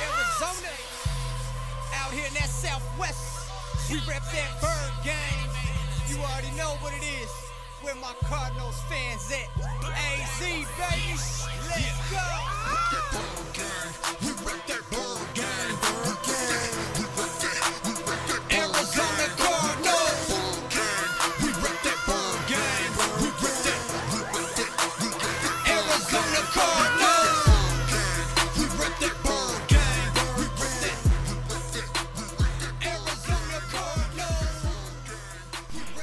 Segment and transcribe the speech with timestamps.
[0.00, 0.72] Arizona,
[1.94, 3.50] out here in that southwest,
[3.90, 5.50] we rep that bird game.
[6.08, 7.30] You already know what it is.
[7.82, 9.48] Where my Cardinals fans at?
[9.84, 10.64] AZ, baby,
[11.68, 12.22] let's go.
[13.12, 13.92] Bird game.
[14.22, 14.85] We rep that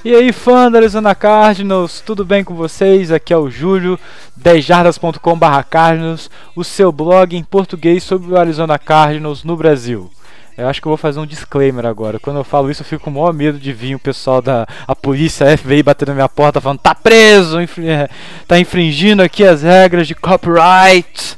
[0.06, 3.10] E aí, fã da Arizona Cardinals, tudo bem com vocês?
[3.10, 3.98] Aqui é o Júlio,
[4.38, 10.12] 10jardas.com.br Cardinals, o seu blog em português sobre o Arizona Cardinals no Brasil.
[10.58, 12.20] Eu acho que eu vou fazer um disclaimer agora.
[12.20, 14.68] Quando eu falo isso, eu fico com o maior medo de vir o pessoal da
[14.86, 18.10] a polícia, a FBI batendo na minha porta falando: tá preso, é,
[18.46, 21.38] tá infringindo aqui as regras de copyright,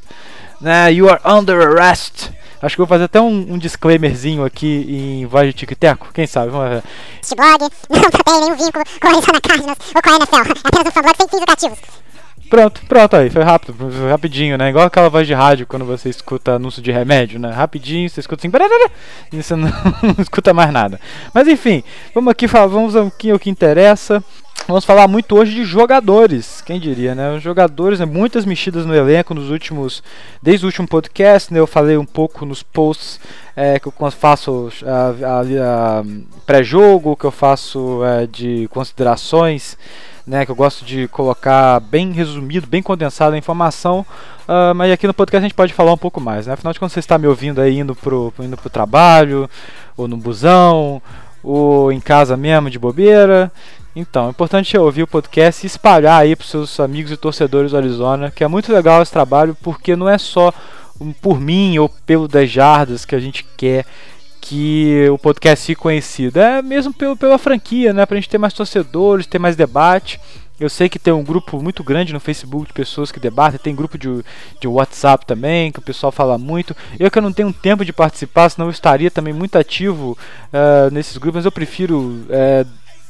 [0.60, 0.92] né?
[0.92, 2.35] You are under arrest.
[2.66, 6.10] Acho que eu vou fazer até um, um disclaimerzinho aqui em voz de tico-teco.
[6.14, 6.50] Quem sabe?
[6.50, 6.84] Vamos ver.
[7.22, 10.36] Este blog não tem nenhum vínculo com a Arizona Cardinals ou com a NFL.
[10.36, 11.16] É apenas um fanblog
[11.60, 12.06] sem fins.
[12.50, 14.70] Pronto, pronto aí, foi rápido, foi rapidinho, né?
[14.70, 17.52] Igual aquela voz de rádio quando você escuta anúncio de remédio, né?
[17.52, 18.92] Rapidinho, você escuta assim, bararara,
[19.32, 19.68] e você não,
[20.02, 21.00] não escuta mais nada.
[21.34, 24.24] Mas enfim, vamos aqui falar, vamos aqui ao que interessa.
[24.68, 27.40] Vamos falar muito hoje de jogadores, quem diria, né?
[27.40, 28.06] Jogadores, né?
[28.06, 30.02] muitas mexidas no elenco nos últimos,
[30.42, 31.60] desde o último podcast, né?
[31.60, 33.20] Eu falei um pouco nos posts
[33.56, 34.70] é, que eu faço
[36.46, 39.78] pré-jogo, que eu faço é, de considerações
[40.26, 44.06] né, que eu gosto de colocar bem resumido, bem condensado a informação,
[44.48, 46.54] ah, mas aqui no podcast a gente pode falar um pouco mais, né?
[46.54, 49.50] Afinal de contas você está me ouvindo aí indo pro, indo pro trabalho,
[49.96, 51.02] ou no busão,
[51.44, 53.52] ou em casa mesmo de bobeira.
[53.96, 57.78] Então, é importante ouvir o podcast e espalhar aí para seus amigos e torcedores do
[57.78, 60.54] Arizona, que é muito legal esse trabalho, porque não é só
[61.22, 63.86] por mim ou pelo 10 Jardas que a gente quer
[64.42, 66.40] que o podcast fique conhecido.
[66.40, 68.06] É mesmo pelo, pela franquia, né?
[68.06, 70.20] Pra gente ter mais torcedores, ter mais debate.
[70.60, 73.76] Eu sei que tem um grupo muito grande no Facebook de pessoas que debatem, tem
[73.76, 74.24] grupo de,
[74.60, 76.76] de WhatsApp também, que o pessoal fala muito.
[77.00, 80.18] Eu que eu não tenho tempo de participar, senão eu estaria também muito ativo
[80.54, 82.66] eh, nesses grupos, mas eu prefiro eh,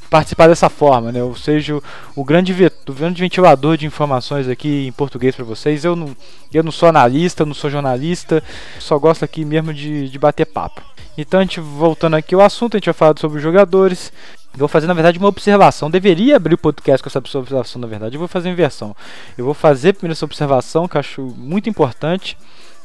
[0.10, 1.24] participar dessa forma, né?
[1.24, 1.80] Ou seja,
[2.16, 2.54] o, grande,
[2.88, 5.84] o grande ventilador de informações aqui em português para vocês.
[5.84, 6.16] Eu não,
[6.54, 8.44] eu não sou analista, eu não sou jornalista,
[8.80, 10.82] só gosto aqui mesmo de, de bater papo.
[11.18, 14.12] Então, a gente voltando aqui ao assunto, a gente vai falar sobre os jogadores.
[14.54, 15.90] Eu vou fazer, na verdade, uma observação.
[15.90, 18.16] Deveria abrir o podcast com essa observação, na verdade.
[18.16, 18.96] Eu vou fazer inversão.
[19.38, 22.38] Eu vou fazer primeiro essa observação, que eu acho muito importante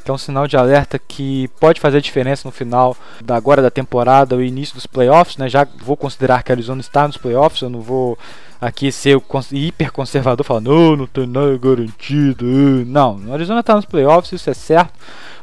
[0.04, 3.70] que é um sinal de alerta que pode fazer diferença no final da agora da
[3.70, 5.48] temporada, o início dos playoffs, né?
[5.48, 8.18] Já vou considerar que a Arizona está nos playoffs, eu não vou
[8.60, 9.20] aqui ser
[9.52, 12.44] hiper conservador falando, não, não tem nada garantido.
[12.44, 12.84] eh".
[12.84, 14.92] Não, o Arizona está nos playoffs, isso é certo.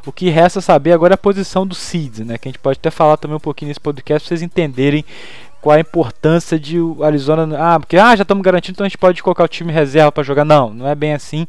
[0.06, 2.38] O que resta saber agora é a posição do seeds, né?
[2.38, 5.04] Que a gente pode até falar também um pouquinho nesse podcast para vocês entenderem
[5.60, 7.56] qual a importância de o Arizona.
[7.58, 10.22] Ah, porque ah, já estamos garantindo, então a gente pode colocar o time reserva para
[10.22, 10.44] jogar.
[10.44, 11.46] Não, não é bem assim.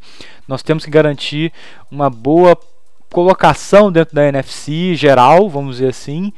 [0.48, 1.52] Nós temos que garantir
[1.90, 2.58] uma boa
[3.10, 6.32] colocação dentro da NFC geral, vamos dizer assim,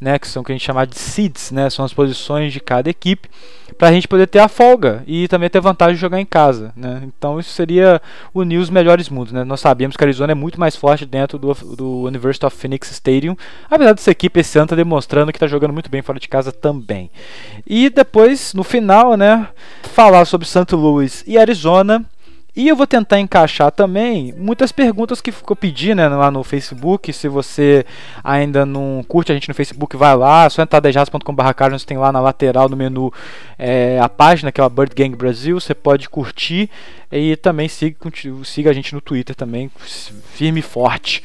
[0.00, 2.60] né, que são o que a gente chama de seeds, né, são as posições de
[2.60, 3.28] cada equipe,
[3.76, 6.72] para a gente poder ter a folga e também ter vantagem de jogar em casa,
[6.76, 7.02] né.
[7.04, 8.00] Então isso seria
[8.32, 9.42] unir os melhores mundos, né.
[9.42, 12.90] Nós sabemos que a Arizona é muito mais forte dentro do, do University of Phoenix
[12.92, 13.36] Stadium,
[13.68, 16.52] apesar dessa equipe esse ano tá demonstrando que está jogando muito bem fora de casa
[16.52, 17.10] também.
[17.66, 19.48] E depois, no final, né,
[19.82, 20.74] falar sobre St.
[20.74, 22.04] Louis e Arizona.
[22.58, 27.12] E eu vou tentar encaixar também muitas perguntas que ficou pedindo né, lá no Facebook.
[27.12, 27.86] Se você
[28.24, 30.46] ainda não curte a gente no Facebook, vai lá.
[30.46, 33.12] É só entrar dejas.com.br Carlos, tem lá na lateral no menu
[33.56, 35.60] é, a página que é a Bird Gang Brasil.
[35.60, 36.68] Você pode curtir
[37.12, 37.96] e também siga,
[38.42, 39.70] siga a gente no Twitter também,
[40.34, 41.22] firme e forte.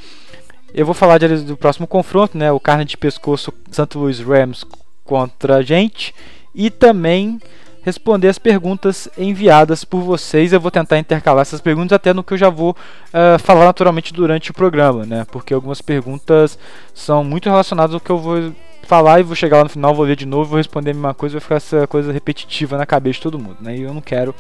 [0.72, 2.52] Eu vou falar de- do próximo confronto, né?
[2.52, 3.98] O carne de pescoço St.
[3.98, 4.64] Louis Rams
[5.04, 6.14] contra a gente.
[6.54, 7.40] E também
[7.84, 10.54] responder as perguntas enviadas por vocês.
[10.54, 12.76] Eu vou tentar intercalar essas perguntas até no que eu já vou
[13.14, 15.26] ah, falar naturalmente durante o programa, né?
[15.32, 16.58] Porque algumas perguntas
[16.94, 18.54] são muito relacionadas ao que eu vou
[18.84, 21.14] falar e vou chegar lá no final, vou ler de novo, vou responder a mesma
[21.14, 23.78] coisa, vai ficar essa coisa repetitiva na cabeça de todo mundo, né?
[23.78, 24.34] E eu não quero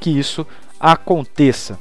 [0.00, 0.46] que isso
[0.78, 1.78] aconteça.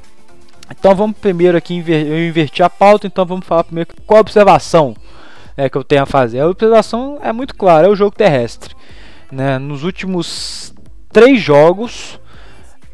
[0.72, 4.22] Então vamos primeiro aqui inver eu inverti a pauta, então vamos falar primeiro qual a
[4.22, 4.96] observação
[5.58, 6.40] né, que eu tenho a fazer.
[6.40, 8.76] A observação é muito clara, é o jogo terrestre.
[9.32, 9.58] Né?
[9.58, 10.73] Nos últimos
[11.14, 12.20] três jogos,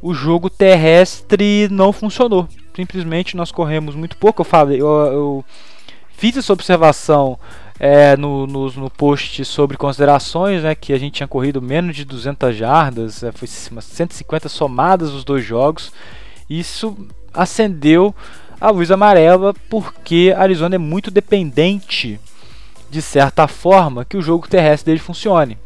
[0.01, 2.47] o jogo terrestre não funcionou.
[2.75, 4.41] Simplesmente nós corremos muito pouco.
[4.41, 5.45] Eu falei, eu, eu
[6.11, 7.39] fiz essa observação
[7.79, 12.03] é, no, no, no post sobre considerações, né, que a gente tinha corrido menos de
[12.03, 15.91] 200 jardas, é, foi umas 150 somadas os dois jogos.
[16.49, 16.95] Isso
[17.33, 18.13] acendeu
[18.59, 22.19] a luz amarela porque Arizona é muito dependente
[22.89, 25.57] de certa forma, que o jogo terrestre dele funcione.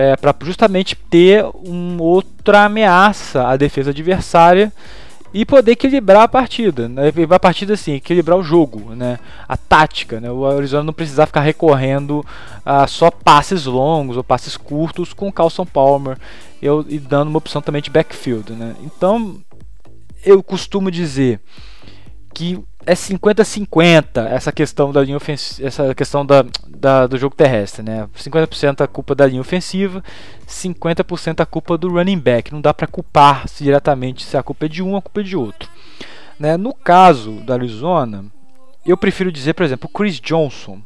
[0.00, 4.72] É, para justamente ter uma outra ameaça à defesa adversária
[5.34, 7.12] e poder equilibrar a partida, né?
[7.28, 9.18] a partida assim, equilibrar o jogo, né?
[9.48, 10.30] A tática, né?
[10.30, 12.24] O Arizona não precisar ficar recorrendo
[12.64, 16.16] a só passes longos ou passes curtos com o Carlson Palmer
[16.62, 18.76] eu, e dando uma opção também de backfield, né?
[18.84, 19.36] Então,
[20.24, 21.40] eu costumo dizer
[22.32, 27.82] que é 50-50 essa questão da linha ofensiva, essa questão da, da, do jogo terrestre,
[27.82, 28.08] né?
[28.16, 30.02] 50% a culpa da linha ofensiva,
[30.48, 32.50] 50% a culpa do running back.
[32.50, 35.22] Não dá para culpar -se diretamente se a culpa é de um a culpa é
[35.22, 35.68] de outro.
[36.40, 36.56] Né?
[36.56, 38.24] No caso da Arizona,
[38.86, 40.80] eu prefiro dizer, por exemplo, o Chris Johnson.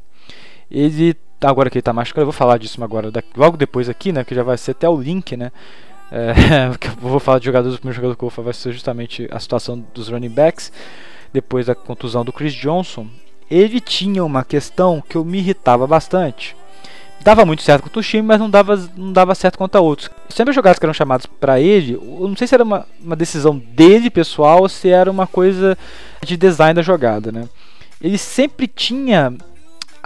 [0.69, 4.25] Ele agora que ele está machucado, eu vou falar disso agora logo depois aqui, né?
[4.25, 5.53] Que já vai ser até o link, né?
[6.11, 6.33] É,
[7.01, 9.29] eu vou falar de jogadores, o primeiro jogador que eu vou falar vai ser justamente
[9.31, 10.73] a situação dos running backs
[11.33, 13.07] depois da contusão do Chris Johnson,
[13.51, 16.57] ele tinha uma questão que eu me irritava bastante.
[17.21, 20.11] Dava muito certo contra o time, mas não dava, não dava certo contra outros.
[20.29, 23.57] Sempre jogadas que eram chamados para ele, eu não sei se era uma, uma decisão
[23.57, 25.79] dele pessoal ou se era uma coisa
[26.23, 27.49] de design da jogada, né?
[28.01, 29.33] Ele sempre tinha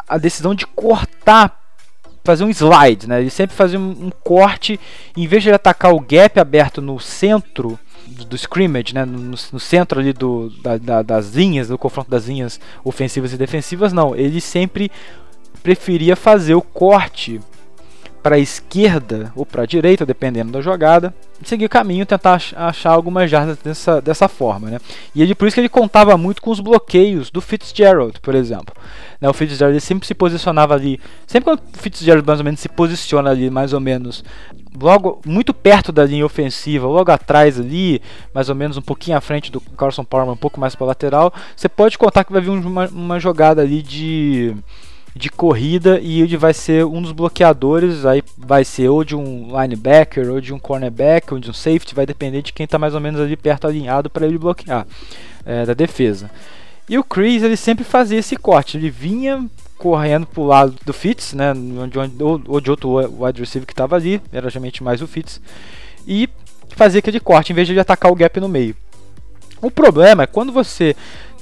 [0.07, 1.63] a decisão de cortar
[2.23, 3.21] fazer um slide, né?
[3.21, 4.79] Ele sempre fazia um, um, corte,
[5.17, 9.61] em vez de ele atacar o gap aberto no centro, do scrimmage, né, no, no
[9.61, 14.15] centro ali do, da, da, das linhas, do confronto das linhas ofensivas e defensivas, não.
[14.15, 14.91] Ele sempre
[15.63, 17.41] preferia fazer o corte
[18.27, 21.15] para a esquerda ou para a direita, dependendo da jogada,
[21.45, 24.69] seguir o caminho tentar achar algumas jardas dessa, dessa forma.
[24.69, 24.81] Né?
[25.15, 28.75] E ele, por isso que ele contava muito com os bloqueios do Fitzgerald, por exemplo.
[29.21, 29.29] Né?
[29.29, 33.31] O Fitzgerald sempre se posicionava ali, sempre quando o Fitzgerald mais ou menos se posiciona
[33.31, 34.25] ali, mais ou menos,
[34.81, 38.01] logo muito perto da linha ofensiva, logo atrás ali,
[38.35, 41.33] mais ou menos um pouquinho à frente do Carson Palmer, um pouco mais para lateral,
[41.55, 44.55] você pode contar que vai vir uma, uma jogada ali de
[45.17, 49.49] de corrida e ele vai ser um dos bloqueadores, aí vai ser ou de um
[49.59, 52.95] linebacker, ou de um cornerback, ou de um safety, vai depender de quem está mais
[52.95, 54.87] ou menos ali perto alinhado para ele bloquear
[55.45, 56.31] é, da defesa.
[56.89, 59.45] E o Chris ele sempre fazia esse corte, ele vinha
[59.77, 63.67] correndo para o lado do Fitz, né, onde, onde, ou, ou de outro wide receiver
[63.67, 65.41] que estava ali, era geralmente mais o Fitz,
[66.07, 66.29] e
[66.71, 68.77] fazia aquele corte em vez de atacar o gap no meio.
[69.61, 70.95] O problema é quando você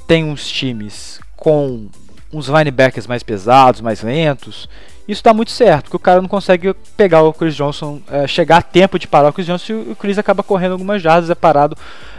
[0.06, 1.88] tem uns times com
[2.32, 4.68] uns linebackers mais pesados, mais lentos,
[5.06, 8.58] isso dá muito certo, porque o cara não consegue pegar o Chris Johnson, é, chegar
[8.58, 11.34] a tempo de parar o Chris Johnson e o Chris acaba correndo algumas jardas, é
[11.34, 11.76] parado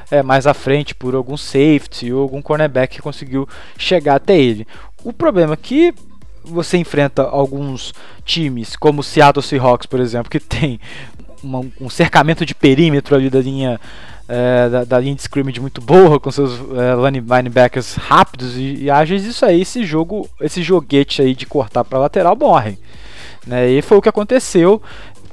[0.10, 3.48] é, mais à frente por algum safety ou algum cornerback que conseguiu
[3.78, 4.68] chegar até ele.
[5.04, 5.94] O problema é que
[6.44, 7.94] você enfrenta alguns
[8.24, 10.80] times, como o Seattle Seahawks, por exemplo, que tem
[11.44, 13.80] uma, um cercamento de perímetro ali da linha
[14.28, 16.96] é, da, da, linha de scrimmage muito boa, com seus é,
[17.28, 22.00] linebackers rápidos e, e, ágeis, isso aí, esse jogo, esse joguete aí de cortar para
[22.00, 22.78] lateral morre.
[23.46, 23.70] Né?
[23.70, 24.82] E foi o que aconteceu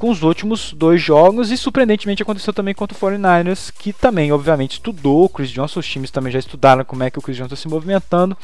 [0.02, 4.72] com os últimos dois jogos e surpreendentemente aconteceu também contra o 49ers, que também, obviamente,
[4.72, 7.54] estudou o Chris Johnson, os times também já estudaram como é que o Chris Johnson
[7.54, 8.37] está se movimentando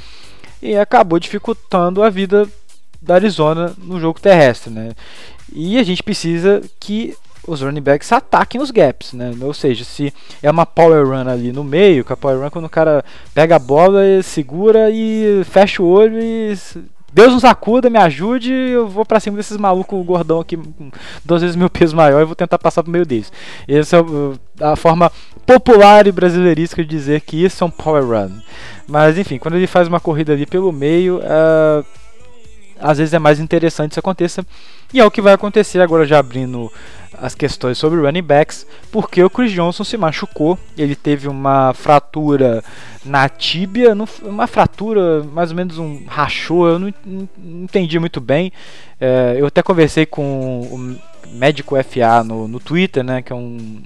[0.62, 2.48] e acabou dificultando a vida
[3.02, 4.92] da Arizona no jogo terrestre, né?
[5.52, 9.34] E a gente precisa que os running backs ataquem os gaps, né?
[9.40, 12.50] Ou seja, se é uma power run ali no meio, que a power run é
[12.50, 13.04] quando o cara
[13.34, 16.56] pega a bola, segura e fecha o olho e
[17.18, 20.56] Deus nos acuda, me ajude, eu vou para cima desses malucos gordão aqui,
[21.24, 23.32] duas vezes meu peso maior, e vou tentar passar pro meio deles.
[23.66, 25.10] Essa é a forma
[25.44, 28.30] popular e brasileirística de dizer que isso é um power run.
[28.86, 31.84] Mas enfim, quando ele faz uma corrida ali pelo meio, uh,
[32.80, 34.46] às vezes é mais interessante isso aconteça.
[34.94, 36.70] E é o que vai acontecer agora já abrindo
[37.20, 42.62] as questões sobre running backs, porque o Chris Johnson se machucou, ele teve uma fratura
[43.04, 46.92] na tíbia, uma fratura, mais ou menos um rachou, eu não,
[47.36, 48.52] entendi muito bem.
[49.00, 50.98] É, eu até conversei com o
[51.32, 53.82] médico FA no, no Twitter, né, que é um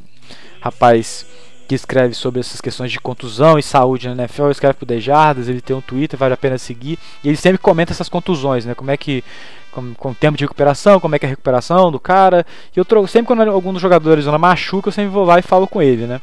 [0.60, 1.26] rapaz
[1.68, 5.60] que escreve sobre essas questões de contusão e saúde na NFL, escreve pro Dejardas, ele
[5.60, 8.90] tem um Twitter, vale a pena seguir, e ele sempre comenta essas contusões, né, como
[8.90, 9.24] é que
[9.72, 12.46] com, com o tempo de recuperação, como é que é a recuperação do cara.
[12.76, 15.66] E eu sempre quando algum dos jogadores não machuca, eu sempre vou lá e falo
[15.66, 16.20] com ele, né?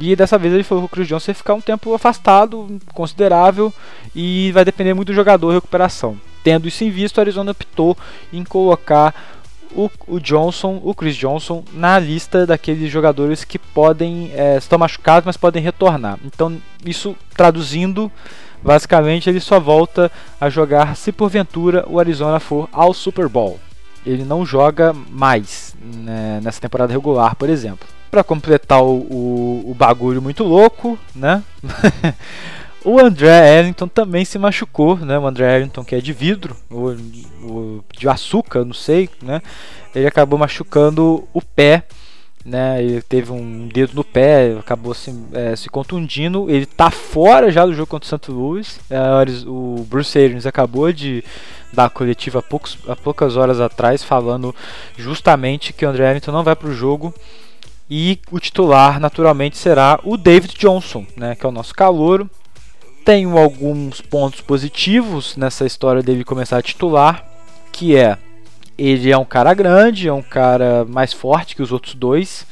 [0.00, 3.72] E dessa vez ele falou que o Chris Johnson vai ficar um tempo afastado, considerável,
[4.14, 6.16] e vai depender muito do jogador recuperação.
[6.44, 7.96] Tendo isso em vista, o Arizona optou
[8.32, 9.14] em colocar
[9.72, 15.26] o, o, Johnson, o Chris Johnson, na lista daqueles jogadores que podem é, estão machucados,
[15.26, 16.18] mas podem retornar.
[16.24, 18.10] Então, isso traduzindo,
[18.62, 20.10] Basicamente, ele só volta
[20.40, 23.58] a jogar se porventura o Arizona for ao Super Bowl.
[24.04, 27.86] Ele não joga mais né, nessa temporada regular, por exemplo.
[28.10, 31.42] Para completar o, o, o, bagulho muito louco, né?
[32.84, 35.18] O André Ellington também se machucou, né?
[35.18, 36.96] O André Ellington que é de vidro, ou,
[37.42, 39.42] ou de açúcar, não sei, né?
[39.94, 41.84] Ele acabou machucando o pé,
[42.48, 42.82] né?
[42.82, 46.50] Ele teve um dedo no pé, acabou se, é, se contundindo.
[46.50, 48.80] Ele tá fora já do jogo contra o Santo Luís.
[48.90, 48.98] É,
[49.46, 51.22] o Bruce Arians acabou de
[51.72, 54.54] dar coletiva há, poucos, há poucas horas atrás, falando
[54.96, 57.14] justamente que o André Ellington não vai para o jogo
[57.90, 62.28] e o titular naturalmente será o David Johnson, né, que é o nosso calouro.
[63.04, 67.24] Tenho alguns pontos positivos nessa história dele começar a titular,
[67.72, 68.18] que é
[68.78, 72.46] ele é um cara grande, é um cara mais forte que os outros dois,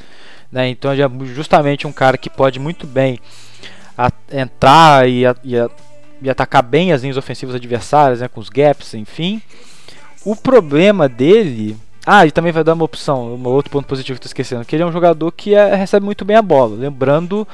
[0.51, 3.21] né, então ele é justamente um cara que pode muito bem
[4.31, 5.55] entrar e, e,
[6.21, 9.41] e atacar bem as linhas ofensivas adversárias, né, com os gaps, enfim.
[10.25, 11.77] O problema dele
[12.09, 14.77] ah, e também vai dar uma opção, um outro ponto positivo que estou esquecendo, que
[14.77, 16.77] ele é um jogador que é, recebe muito bem a bola.
[16.77, 17.47] Lembrando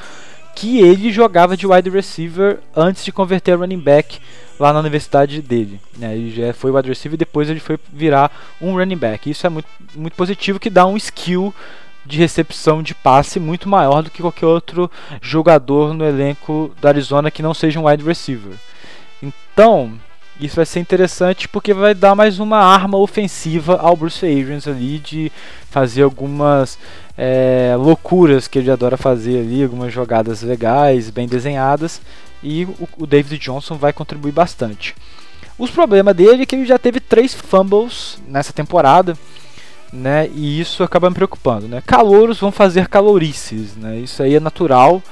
[0.55, 4.21] que ele jogava de wide receiver antes de converter running back
[4.59, 5.81] lá na universidade dele.
[5.97, 6.17] Né?
[6.17, 8.31] Ele já foi wide receiver e depois ele foi virar
[8.61, 9.29] um running back.
[9.29, 11.55] Isso é muito, muito positivo, que dá um skill
[12.05, 14.91] de recepção de passe muito maior do que qualquer outro
[15.21, 18.55] jogador no elenco da Arizona que não seja um wide receiver.
[19.23, 19.93] Então,
[20.47, 24.99] isso vai ser interessante porque vai dar mais uma arma ofensiva ao Bruce Arians ali
[24.99, 25.31] de
[25.71, 26.79] fazer algumas
[27.17, 32.01] é, loucuras que ele adora fazer ali, algumas jogadas legais, bem desenhadas
[32.43, 34.95] e o, o David Johnson vai contribuir bastante.
[35.59, 39.17] Os problemas dele é que ele já teve três fumbles nessa temporada,
[39.93, 40.29] né?
[40.35, 41.83] E isso acaba me preocupando, né?
[41.85, 43.99] Calouros vão fazer calorices, né?
[43.99, 45.03] Isso aí é natural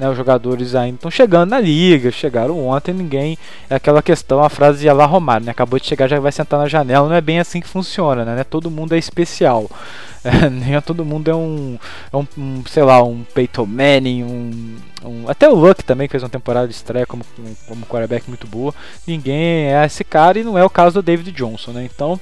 [0.00, 3.36] né, os jogadores ainda estão chegando na liga, chegaram ontem, ninguém.
[3.68, 5.52] É aquela questão, a frase de lá Romário, né?
[5.52, 7.06] Acabou de chegar, já vai sentar na janela.
[7.06, 8.42] Não é bem assim que funciona, né?
[8.42, 9.70] Todo mundo é especial.
[10.22, 11.78] É, nem todo mundo é um,
[12.12, 16.12] é um, um, sei lá, um Peyton Manning, um, um, até o Luck também que
[16.12, 17.24] fez uma temporada de estreia como,
[17.66, 18.74] como quarterback muito boa.
[19.06, 21.88] Ninguém é esse cara e não é o caso do David Johnson, né?
[21.90, 22.20] Então,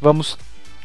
[0.00, 0.36] vamos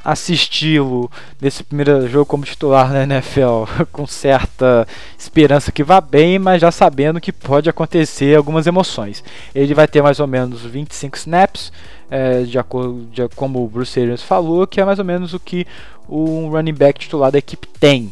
[0.07, 1.11] assisti-lo
[1.41, 4.87] nesse primeiro jogo como titular na NFL com certa
[5.19, 9.21] esperança que vá bem, mas já sabendo que pode acontecer algumas emoções.
[9.53, 11.73] Ele vai ter mais ou menos 25 snaps,
[12.09, 15.39] é, de acordo de, como o Bruce Arians falou, que é mais ou menos o
[15.41, 15.67] que
[16.07, 18.09] um running back titular da equipe tem.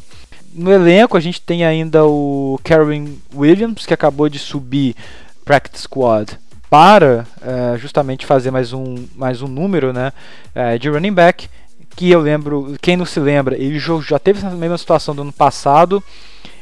[0.53, 4.97] No elenco a gente tem ainda o Karen Williams, que acabou de subir
[5.45, 6.37] practice squad
[6.69, 10.11] para é, justamente fazer mais um, mais um número né,
[10.53, 11.47] é, de running back
[11.95, 15.33] que eu lembro, quem não se lembra, ele já teve essa mesma situação do ano
[15.33, 16.03] passado.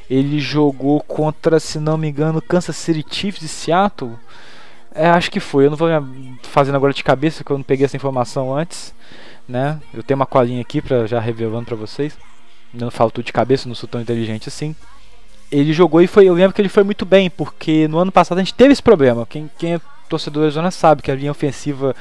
[0.10, 4.14] Ele jogou contra, se não me engano, Kansas City Chiefs de Seattle.
[4.94, 5.66] É, acho que foi.
[5.66, 5.90] Eu não vou
[6.44, 8.94] fazendo agora de cabeça, porque eu não peguei essa informação antes.
[9.48, 9.80] Né?
[9.94, 12.18] Eu tenho uma colinha aqui para já revelando para vocês.
[12.74, 14.76] Não falo tudo de cabeça, não sou tão inteligente assim.
[15.52, 16.26] Ele jogou e foi.
[16.26, 18.84] Eu lembro que ele foi muito bem, porque no ano passado a gente teve esse
[18.84, 19.26] problema.
[19.26, 21.96] Quem, quem é torcedor da zona sabe que a linha ofensiva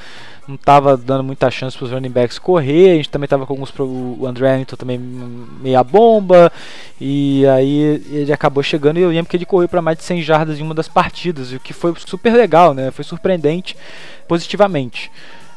[0.47, 2.91] não estava dando muita chance para os running backs correr.
[2.91, 6.53] A gente também estava com alguns pro, o André Hamilton também meia bomba
[7.01, 10.23] e aí ele acabou chegando e eu lembro que ele correu para mais de 100
[10.23, 12.91] jardas em uma das partidas, o que foi super legal, né?
[12.91, 13.77] Foi surpreendente
[14.27, 15.11] positivamente.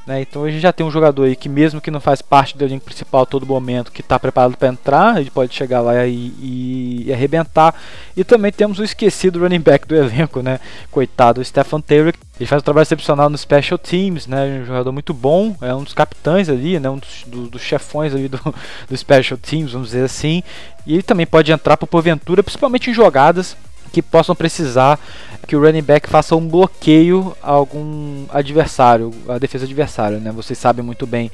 [0.06, 0.22] Né?
[0.22, 2.64] Então a gente já tem um jogador aí que mesmo que não faz parte do
[2.64, 6.32] elenco principal a todo momento, que está preparado para entrar, ele pode chegar lá e,
[6.40, 7.74] e, e, arrebentar.
[8.16, 10.60] E também temos o esquecido running back do elenco, né?
[10.92, 12.14] Coitado, o Stephen Taylor.
[12.38, 14.62] Ele faz um trabalho excepcional no Special Teams, né?
[14.62, 16.90] Um jogador muito bom, é um dos capitães ali, né?
[16.90, 18.40] Um dos, do, dos chefões ali do,
[18.88, 20.44] do Special Teams, vamos dizer assim.
[20.86, 23.58] E ele também pode entrar por porventura, principalmente em jogadas
[23.96, 25.00] que possam precisar
[25.48, 30.34] que o running back faça um bloqueio a algum adversário, a defesa adversária, né?
[30.34, 31.32] Vocês sabem muito bem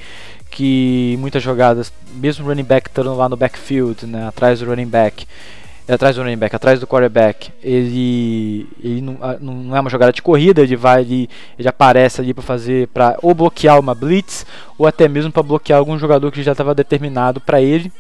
[0.52, 4.86] que muitas jogadas, mesmo o running back estando lá no backfield, né, atrás do running
[4.86, 5.26] back,
[5.90, 10.22] atrás do running back, atrás do quarterback, ele, ele não, não é uma jogada de
[10.22, 14.46] corrida, ele vai ali, ele aparece ali para fazer para ou bloquear uma blitz
[14.78, 17.92] ou até mesmo para bloquear algum jogador que já estava determinado para ele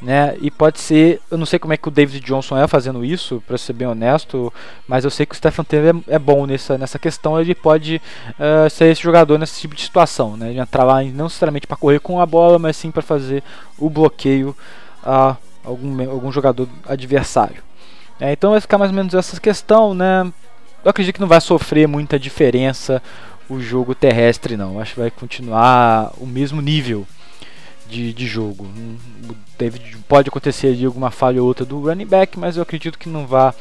[0.00, 0.36] né?
[0.40, 3.42] E pode ser, eu não sei como é que o David Johnson é fazendo isso,
[3.46, 4.52] para ser bem honesto,
[4.86, 8.00] mas eu sei que o Stephen Taylor é, é bom nessa, nessa questão, ele pode
[8.30, 10.52] uh, ser esse jogador nesse tipo de situação, né?
[10.52, 13.42] De entrar lá não necessariamente para correr com a bola, mas sim para fazer
[13.78, 14.54] o bloqueio
[15.02, 17.62] a algum, algum jogador adversário.
[18.20, 20.30] É, então vai ficar mais ou menos essa questão, né?
[20.84, 23.02] Eu acredito que não vai sofrer muita diferença
[23.48, 24.80] o jogo terrestre, não.
[24.80, 27.06] Acho que vai continuar o mesmo nível
[27.88, 28.66] de, de jogo.
[30.08, 33.26] Pode acontecer ali alguma falha ou outra do running back, mas eu acredito que não
[33.26, 33.54] vá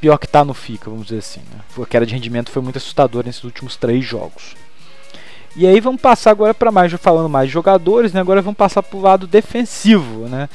[0.00, 1.40] pior que tá no FICA, vamos dizer assim.
[1.40, 1.60] Né?
[1.82, 4.54] A queda de rendimento foi muito assustadora nesses últimos três jogos.
[5.54, 8.20] E aí vamos passar agora para mais, falando mais de jogadores, né?
[8.20, 10.28] agora vamos passar para o lado defensivo.
[10.28, 10.48] Né?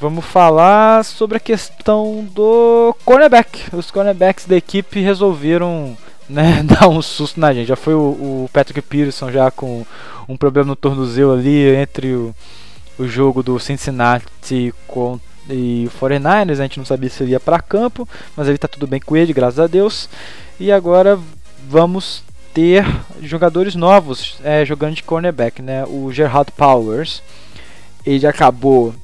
[0.00, 3.74] vamos falar sobre a questão do cornerback.
[3.74, 5.96] Os cornerbacks da equipe resolveram
[6.28, 7.68] né, dar um susto na gente.
[7.68, 9.84] Já foi o, o, Patrick Peterson já com
[10.28, 12.34] um problema no tornozelo ali entre o,
[12.98, 15.18] o jogo do Cincinnati com,
[15.48, 16.58] e o 49ers.
[16.58, 19.16] A gente não sabia se ele ia para campo, mas ele está tudo bem com
[19.16, 20.08] ele, graças a Deus.
[20.60, 21.18] E agora
[21.68, 22.84] vamos ter
[23.22, 25.84] jogadores novos é, jogando de cornerback, né?
[25.84, 27.22] O Gerard Powers,
[28.04, 28.94] ele acabou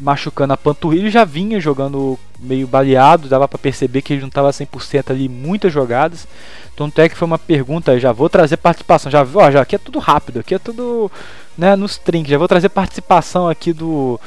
[0.00, 4.50] machucando a panturrilha, já vinha jogando meio baleado, dava para perceber que ele não estava
[4.50, 6.26] 100% ali muitas jogadas.
[6.76, 9.78] Tanto é que foi uma pergunta, já vou trazer participação, já, ó, já aqui é
[9.78, 11.10] tudo rápido, aqui é tudo,
[11.56, 14.18] né, nos trinks, já vou trazer participação aqui do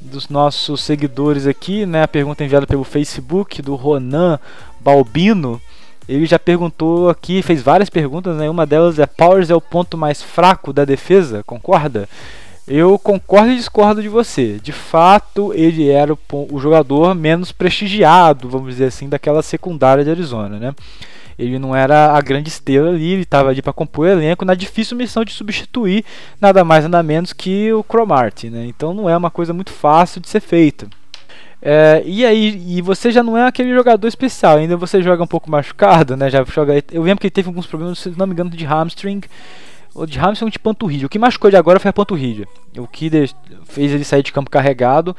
[0.00, 4.38] dos nossos seguidores aqui, né, a pergunta enviada pelo Facebook do Ronan
[4.80, 5.60] Balbino.
[6.08, 8.50] Ele já perguntou aqui, fez várias perguntas, né?
[8.50, 12.08] Uma delas é Powers é o ponto mais fraco da defesa, concorda?
[12.66, 14.58] Eu concordo e discordo de você.
[14.62, 20.58] De fato, ele era o, jogador menos prestigiado, vamos dizer assim, daquela secundária de Arizona,
[20.58, 20.74] né?
[21.38, 24.54] Ele não era a grande estrela ali, ele estava ali para compor o elenco na
[24.54, 26.04] difícil missão de substituir
[26.40, 28.66] nada mais nada menos que o Cromartie, né?
[28.66, 30.86] Então não é uma coisa muito fácil de ser feita.
[31.60, 35.28] É, e aí, e você já não é aquele jogador especial, ainda você joga um
[35.28, 36.28] pouco machucado, né?
[36.28, 39.22] Já joga, eu lembro que ele teve alguns problemas, se não me engano, de hamstring
[39.94, 41.06] o de Hamilton de panturrilha.
[41.06, 42.46] O que machucou ele agora foi a panturrilha.
[42.76, 43.10] O que
[43.64, 45.16] fez ele sair de campo carregado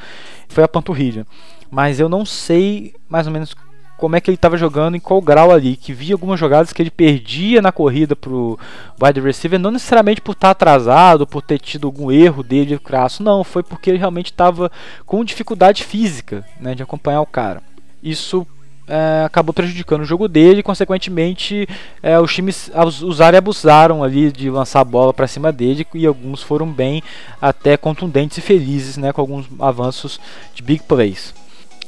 [0.47, 1.25] foi a panturrilha.
[1.69, 3.55] Mas eu não sei mais ou menos
[3.97, 5.75] como é que ele estava jogando, em qual grau ali.
[5.75, 8.59] Que vi algumas jogadas que ele perdia na corrida pro
[9.01, 13.23] wide receiver, não necessariamente por estar tá atrasado, por ter tido algum erro dele crasso,
[13.23, 13.43] não.
[13.43, 14.71] Foi porque ele realmente estava
[15.05, 17.61] com dificuldade física né, de acompanhar o cara.
[18.01, 18.45] Isso
[18.87, 21.67] é, acabou prejudicando o jogo dele e, consequentemente,
[22.01, 22.71] é, os times
[23.01, 27.01] usaram e abusaram ali de lançar a bola para cima dele e alguns foram bem
[27.41, 30.19] até contundentes e felizes né, com alguns avanços
[30.53, 31.33] de big plays.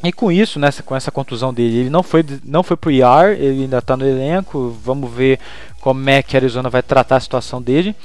[0.03, 3.31] E com isso, nessa, com essa contusão dele, ele não foi, não foi pro IR,
[3.39, 4.75] ele ainda está no elenco.
[4.83, 5.39] Vamos ver
[5.81, 7.95] como é que a Arizona vai tratar a situação dele.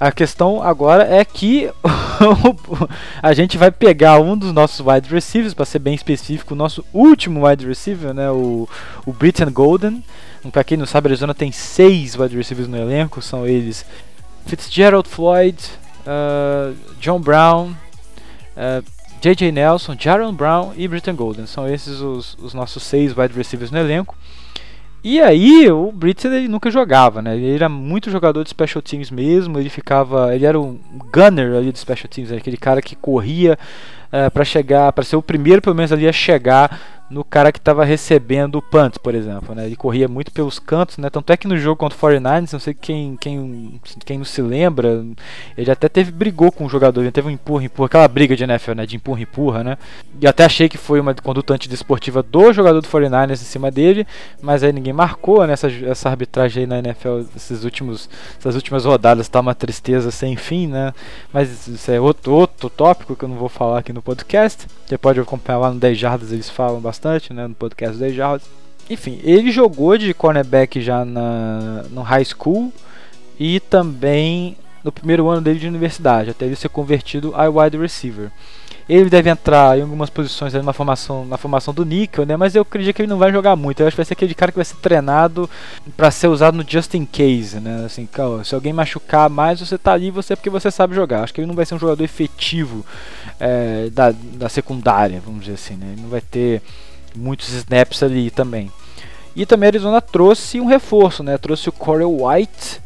[0.00, 1.70] A questão agora é que
[3.22, 6.82] a gente vai pegar um dos nossos wide receivers, para ser bem específico, o nosso
[6.90, 8.66] último wide receiver, né, o,
[9.04, 10.02] o Britton Golden.
[10.50, 13.84] Para quem não sabe, a Arizona tem seis wide receivers no elenco, são eles
[14.46, 15.58] Fitzgerald Floyd,
[16.06, 17.76] uh, John Brown, uh,
[18.56, 18.82] ah,
[19.20, 19.52] J.J.
[19.52, 21.46] Nelson, Jaron Brown e Britton Golden.
[21.46, 24.16] São esses os, os nossos seis wide receivers no elenco.
[25.02, 27.34] E aí, o Brits ele nunca jogava, né?
[27.34, 30.78] Ele era muito jogador de special teams mesmo, ele ficava, ele era um
[31.10, 33.58] gunner ali de special teams, aquele cara que corria
[34.12, 37.50] uh, eh, para chegar, para ser o primeiro pelo menos ali a chegar no cara
[37.50, 39.66] que estava recebendo o punt, por exemplo, né?
[39.66, 41.10] Ele corria muito pelos cantos, né?
[41.10, 44.40] Tanto é que no jogo contra o 49ers, não sei quem, quem, quem não se
[44.40, 45.04] lembra,
[45.58, 48.44] ele até teve brigou com o jogador, ele teve um empurra, empurra, aquela briga de
[48.44, 48.86] NFL, né?
[48.86, 49.76] De empurra, empurra, né?
[50.20, 54.06] E até achei que foi uma conduta antidesportiva do jogador do 49ers em cima dele,
[54.40, 55.54] mas aí ninguém marcou, né?
[55.54, 60.36] Essa, essa arbitragem aí na NFL, esses últimos, essas últimas rodadas tá uma tristeza sem
[60.36, 60.94] fim, né?
[61.32, 64.68] Mas isso é outro, outro tópico que eu não vou falar aqui no podcast.
[64.86, 68.10] Você pode acompanhar lá no 10 Jardas, eles falam bastante bastante, né, no podcast da
[68.10, 68.46] Jardas.
[68.88, 72.70] Enfim, ele jogou de cornerback já na, no high school
[73.38, 78.30] e também no primeiro ano dele de universidade, até ele ser convertido a wide receiver.
[78.88, 82.36] Ele deve entrar em algumas posições na formação, na formação do níquel, né?
[82.36, 83.78] Mas eu acredito que ele não vai jogar muito.
[83.78, 85.48] Eu acho que vai ser aquele cara que vai ser treinado
[85.96, 87.84] para ser usado no just in case, né?
[87.86, 88.08] Assim,
[88.42, 91.22] se alguém machucar mais, você tá ali você porque você sabe jogar.
[91.22, 92.84] Acho que ele não vai ser um jogador efetivo
[93.38, 95.92] é, da, da secundária, vamos dizer assim, né?
[95.92, 96.60] Ele não vai ter
[97.14, 98.70] muitos snaps ali também.
[99.34, 101.38] E também a Arizona trouxe um reforço, né?
[101.38, 102.80] Trouxe o Corey White.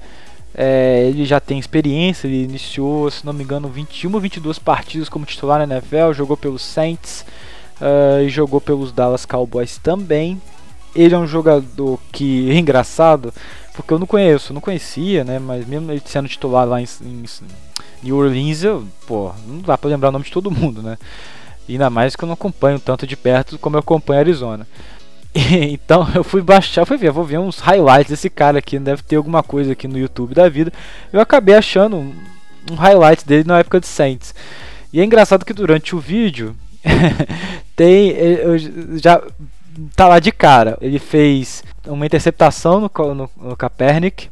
[0.57, 5.09] É, ele já tem experiência, ele iniciou, se não me engano, 21 ou 22 partidas
[5.09, 7.25] como titular na NFL, jogou pelos Saints
[7.81, 10.41] uh, e jogou pelos Dallas Cowboys também.
[10.95, 13.35] Ele é um jogador que é engraçado,
[13.75, 15.41] porque eu não conheço, não conhecia, né?
[15.41, 17.25] Mas mesmo ele sendo titular lá em, em
[18.03, 20.97] New Orleans, eu, pô, não dá pra lembrar o nome de todo mundo, né?
[21.69, 24.67] Ainda mais que eu não acompanho tanto de perto como eu acompanho Arizona.
[25.35, 29.17] então eu fui baixar, fui ver, vou ver uns highlights desse cara aqui, deve ter
[29.17, 30.73] alguma coisa aqui no YouTube da vida.
[31.13, 32.15] Eu acabei achando um,
[32.71, 34.35] um highlight dele na época de Saints.
[34.93, 36.55] E é engraçado que durante o vídeo
[37.75, 38.57] tem eu
[38.99, 39.21] já
[39.97, 40.79] tá lá de cara.
[40.81, 44.29] Ele fez uma interceptação no, no, no Kaepernick.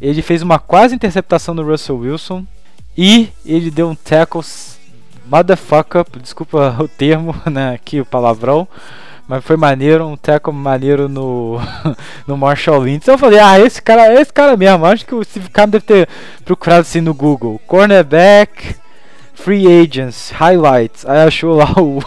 [0.00, 2.46] Ele fez uma quase interceptação no Russell Wilson
[2.96, 4.42] e ele deu um tackle
[5.30, 8.66] motherfucker, desculpa o termo, né, aqui o palavrão,
[9.28, 11.58] mas foi maneiro, um teco maneiro no,
[12.26, 13.02] no Marshall Lynch.
[13.04, 15.84] Então eu falei, ah, esse cara, esse cara mesmo, acho que o Steve Kahn deve
[15.84, 16.08] ter
[16.44, 18.74] procurado assim no Google, cornerback,
[19.40, 21.06] Free Agents, Highlights.
[21.06, 22.02] Aí achou lá o,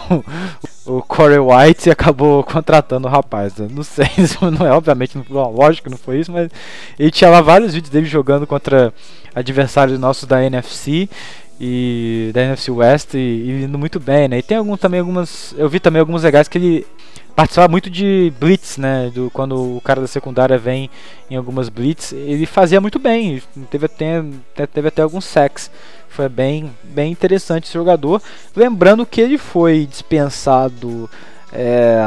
[0.86, 3.56] o Corey White e acabou contratando o rapaz.
[3.56, 3.68] Né?
[3.70, 6.50] Não sei, isso não é, obviamente, não, lógico não foi isso, mas
[6.98, 8.92] ele tinha lá vários vídeos dele jogando contra
[9.34, 11.08] adversários nossos da NFC
[11.60, 14.38] e da NFC West e, e indo muito bem, né?
[14.38, 15.54] E tem algum, também algumas.
[15.56, 16.86] Eu vi também alguns legais que ele
[17.34, 19.10] participava muito de blitz, né?
[19.14, 20.90] Do, quando o cara da secundária vem
[21.30, 23.42] em algumas blitz, ele fazia muito bem.
[23.70, 24.22] Teve até,
[24.72, 25.70] teve até alguns sacks.
[26.08, 28.22] Foi bem, bem interessante esse jogador.
[28.54, 31.10] Lembrando que ele foi dispensado
[31.52, 31.98] é,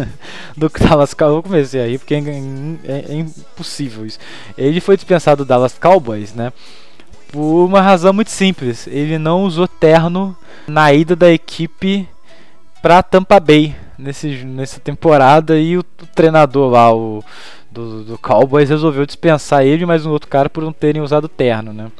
[0.56, 1.42] do Dallas Cowboys.
[1.44, 4.18] Comecei aí porque é, é, é, impossível isso.
[4.56, 6.52] Ele foi dispensado do Dallas Cowboys, né?
[7.30, 8.86] Por uma razão muito simples.
[8.86, 10.36] Ele não usou terno
[10.66, 12.08] na ida da equipe
[12.80, 17.22] para Tampa Bay nesse, nessa temporada e o, o treinador lá, o
[17.70, 21.72] do, do, Cowboys, resolveu dispensar ele mais um outro cara por não terem usado terno,
[21.72, 21.90] né?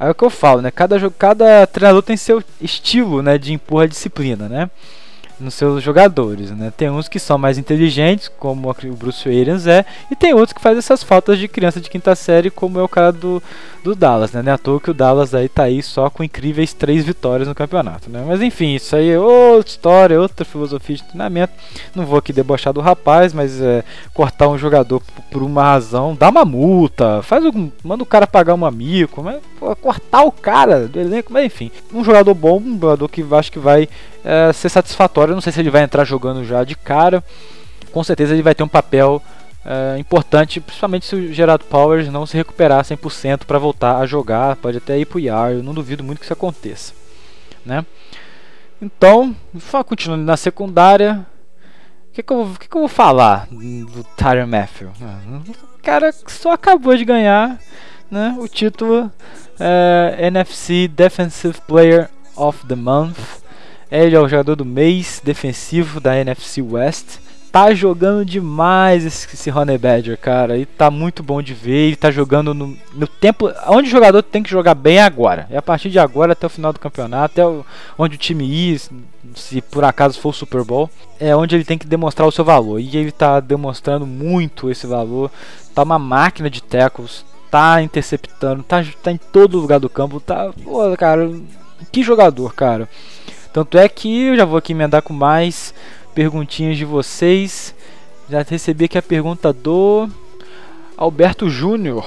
[0.00, 0.70] Aí é o que eu falo, né?
[0.70, 4.70] Cada, cada treinador tem seu estilo, né, de impor a disciplina, né?
[5.42, 6.72] Nos seus jogadores, né?
[6.76, 10.60] Tem uns que são mais inteligentes, como o Bruce Arians é, e tem outros que
[10.60, 13.42] fazem essas faltas de criança de quinta série, como é o cara do,
[13.82, 14.42] do Dallas, né?
[14.42, 17.48] Não é à toa que o Dallas aí tá aí só com incríveis três vitórias
[17.48, 18.24] no campeonato, né?
[18.26, 21.52] Mas enfim, isso aí é outra história, outra filosofia de treinamento.
[21.94, 26.28] Não vou aqui debochar do rapaz, mas é, cortar um jogador por uma razão, dá
[26.28, 30.86] uma multa, faz um, manda o cara pagar um amigo, mas pô, cortar o cara
[30.86, 33.88] do elenco, mas enfim, um jogador bom, um jogador que acho que vai
[34.24, 35.34] é, ser satisfatório.
[35.34, 37.22] Não sei se ele vai entrar jogando já de cara.
[37.92, 39.22] Com certeza ele vai ter um papel
[39.64, 44.56] é, importante, principalmente se o Gerard Powers não se recuperar 100% para voltar a jogar.
[44.56, 46.92] Pode até ir para o eu não duvido muito que isso aconteça.
[47.64, 47.84] Né?
[48.80, 49.34] Então,
[49.86, 51.24] continuando na secundária,
[52.08, 54.90] o que, que, que, que eu vou falar do Tyron Matthew?
[55.78, 57.58] O cara só acabou de ganhar
[58.10, 59.10] né, o título
[59.58, 63.41] é, NFC Defensive Player of the Month
[64.00, 67.18] ele é o jogador do mês defensivo da NFC West.
[67.52, 70.56] Tá jogando demais esse, Honey Badger, cara.
[70.56, 71.88] E tá muito bom de ver.
[71.88, 73.52] Ele tá jogando no, no tempo.
[73.68, 75.46] Onde o jogador tem que jogar bem agora.
[75.50, 77.32] É a partir de agora até o final do campeonato.
[77.32, 77.62] Até o,
[77.98, 78.80] onde o time ir,
[79.34, 80.88] se por acaso for o Super Bowl.
[81.20, 82.80] É onde ele tem que demonstrar o seu valor.
[82.80, 85.30] E ele tá demonstrando muito esse valor.
[85.74, 87.22] Tá uma máquina de tackles.
[87.50, 88.62] Tá interceptando.
[88.62, 90.18] Tá, tá em todo lugar do campo.
[90.18, 90.50] Tá.
[90.64, 91.30] Pô, cara.
[91.92, 92.88] Que jogador, cara.
[93.52, 95.74] Tanto é que eu já vou aqui emendar com mais
[96.14, 97.74] perguntinhas de vocês.
[98.28, 100.08] Já recebi aqui a pergunta do
[100.96, 102.06] Alberto Júnior.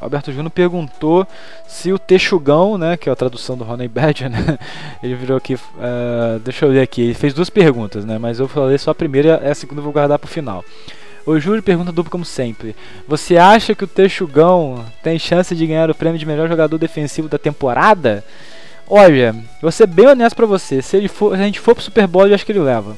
[0.00, 1.26] Alberto Júnior perguntou
[1.68, 4.58] se o Texugão, né, que é a tradução do Ronnie Badger, né,
[5.02, 8.46] ele virou aqui, uh, deixa eu ler aqui, ele fez duas perguntas, né, mas eu
[8.46, 10.64] falei só a primeira e a segunda eu vou guardar para o final.
[11.26, 12.76] O Júlio pergunta duplo como sempre.
[13.08, 17.28] Você acha que o Texugão tem chance de ganhar o prêmio de melhor jogador defensivo
[17.28, 18.22] da temporada?
[18.88, 20.80] Olha, vou ser bem honesto pra você.
[20.80, 22.96] Se, ele for, se a gente for pro Super Bowl, eu acho que ele leva.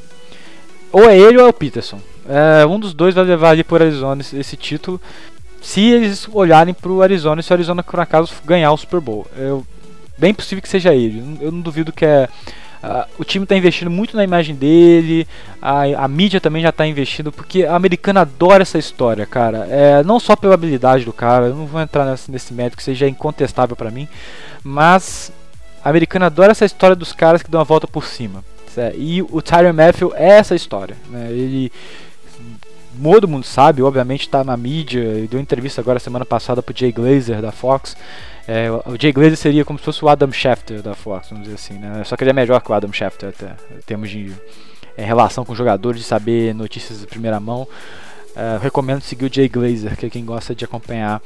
[0.92, 2.00] Ou é ele ou é o Peterson.
[2.28, 5.00] É, um dos dois vai levar ali por Arizona esse, esse título.
[5.62, 9.26] Se eles olharem pro Arizona e se o Arizona por acaso ganhar o Super Bowl.
[9.36, 9.66] Eu,
[10.16, 11.38] bem possível que seja ele.
[11.40, 12.28] Eu não duvido que é.
[12.80, 15.26] Uh, o time está investindo muito na imagem dele,
[15.60, 19.66] a, a mídia também já está investindo, porque a americana adora essa história, cara.
[19.68, 23.08] É, não só pela habilidade do cara, eu não vou entrar nesse, nesse que seja
[23.08, 24.06] incontestável para mim,
[24.62, 25.32] mas
[25.88, 28.44] a americana adora essa história dos caras que dão a volta por cima.
[28.74, 28.98] Certo?
[28.98, 30.94] E o Tyron Matthew é essa história.
[31.08, 31.30] Né?
[31.30, 31.72] Ele.
[33.02, 35.26] Todo mundo sabe, obviamente está na mídia.
[35.30, 37.96] Deu entrevista agora semana passada pro Jay Glazer da Fox.
[38.46, 41.54] É, o Jay Glazer seria como se fosse o Adam Schefter da Fox, vamos dizer
[41.54, 42.02] assim, né?
[42.04, 44.32] Só que ele é melhor que o Adam Schefter até, em termos de
[44.96, 47.66] é, relação com jogadores, de saber notícias de primeira mão.
[48.36, 51.22] É, recomendo seguir o Jay Glazer, que é quem gosta de acompanhar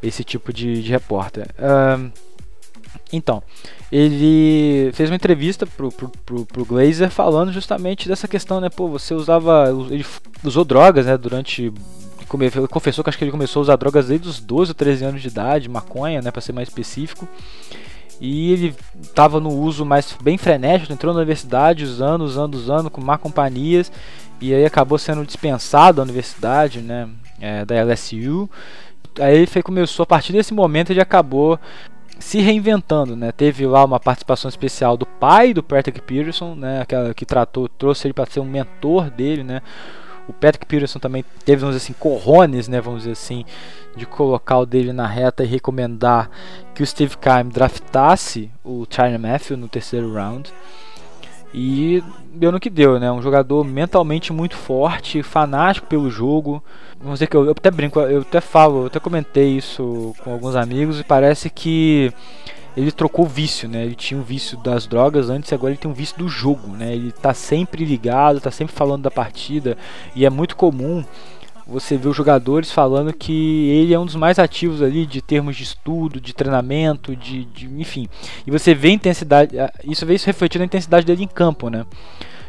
[0.00, 1.48] esse tipo de, de repórter.
[3.12, 3.42] Então,
[3.90, 8.68] ele fez uma entrevista pro, pro, pro, pro Glazer falando justamente dessa questão, né?
[8.68, 9.66] Pô, você usava.
[9.90, 10.04] Ele
[10.42, 11.16] usou drogas, né?
[11.16, 11.72] Durante.
[12.32, 15.04] Ele confessou que acho que ele começou a usar drogas desde os 12 ou 13
[15.04, 16.30] anos de idade, maconha, né?
[16.30, 17.28] Pra ser mais específico.
[18.20, 23.00] E ele estava no uso mais bem frenético, entrou na universidade usando, usando, usando, com
[23.00, 23.92] má companhias.
[24.40, 27.08] E aí acabou sendo dispensado da universidade, né?
[27.40, 28.48] É, da LSU.
[29.20, 31.58] Aí ele foi, começou, a partir desse momento, ele acabou
[32.18, 33.32] se reinventando, né?
[33.32, 36.80] Teve lá uma participação especial do pai do Patrick Peterson, né?
[36.80, 39.62] Aquela que tratou, trouxe ele para ser um mentor dele, né?
[40.26, 42.80] O Patrick Peterson também teve, dizer assim, corrones, né?
[42.80, 43.44] Vamos dizer assim,
[43.94, 46.30] de colocar o dele na reta e recomendar
[46.74, 50.50] que o Steve Keim draftasse o China Matthew no terceiro round.
[51.52, 52.02] E
[52.34, 53.10] deu no que deu, né?
[53.10, 56.62] Um jogador mentalmente muito forte, fanático pelo jogo.
[56.98, 60.32] Vamos dizer que eu, eu, até brinco, eu até falo, eu até comentei isso com
[60.32, 62.12] alguns amigos e parece que
[62.76, 63.84] ele trocou o vício, né?
[63.84, 66.94] Ele tinha um vício das drogas antes agora ele tem um vício do jogo, né?
[66.94, 69.76] Ele tá sempre ligado, tá sempre falando da partida
[70.14, 71.04] e é muito comum
[71.66, 75.56] você ver os jogadores falando que ele é um dos mais ativos ali de termos
[75.56, 78.08] de estudo, de treinamento, de, de enfim.
[78.46, 81.86] E você vê intensidade, isso vê isso refletido na intensidade dele em campo, né?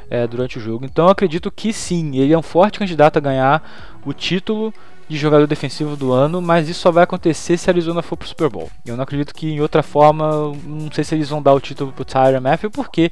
[0.09, 0.85] É, durante o jogo.
[0.85, 4.71] Então eu acredito que sim, ele é um forte candidato a ganhar o título
[5.07, 8.27] de jogador defensivo do ano, mas isso só vai acontecer se a Arizona for pro
[8.27, 8.69] Super Bowl.
[8.85, 11.91] Eu não acredito que em outra forma, não sei se eles vão dar o título
[11.91, 13.11] pro Tyron Matthew, porque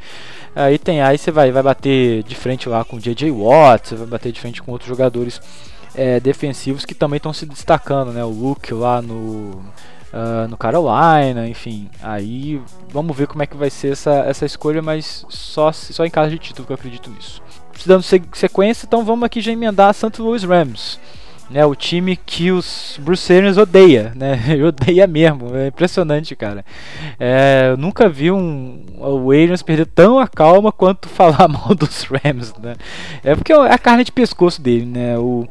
[0.55, 3.95] aí tem aí você vai vai bater de frente lá com o JJ Watt, você
[3.95, 5.39] vai bater de frente com outros jogadores
[5.95, 8.23] é, defensivos que também estão se destacando, né?
[8.23, 9.61] O Luke lá no
[10.13, 11.89] Uh, no Carolina, enfim.
[11.99, 16.09] Aí vamos ver como é que vai ser essa, essa escolha, mas só, só em
[16.11, 17.41] caso de título que eu acredito nisso.
[17.83, 20.21] Dando sequência, então vamos aqui já emendar a St.
[20.21, 20.99] Louis Rams
[21.49, 26.65] né, o time que os Bruce Arians odeia, né, odeia mesmo, é impressionante, cara.
[27.19, 32.03] É, eu nunca vi um, o Arians perder tão a calma quanto falar mal dos
[32.03, 32.75] Rams, né.
[33.23, 35.47] É porque é a carne de pescoço dele, né, o,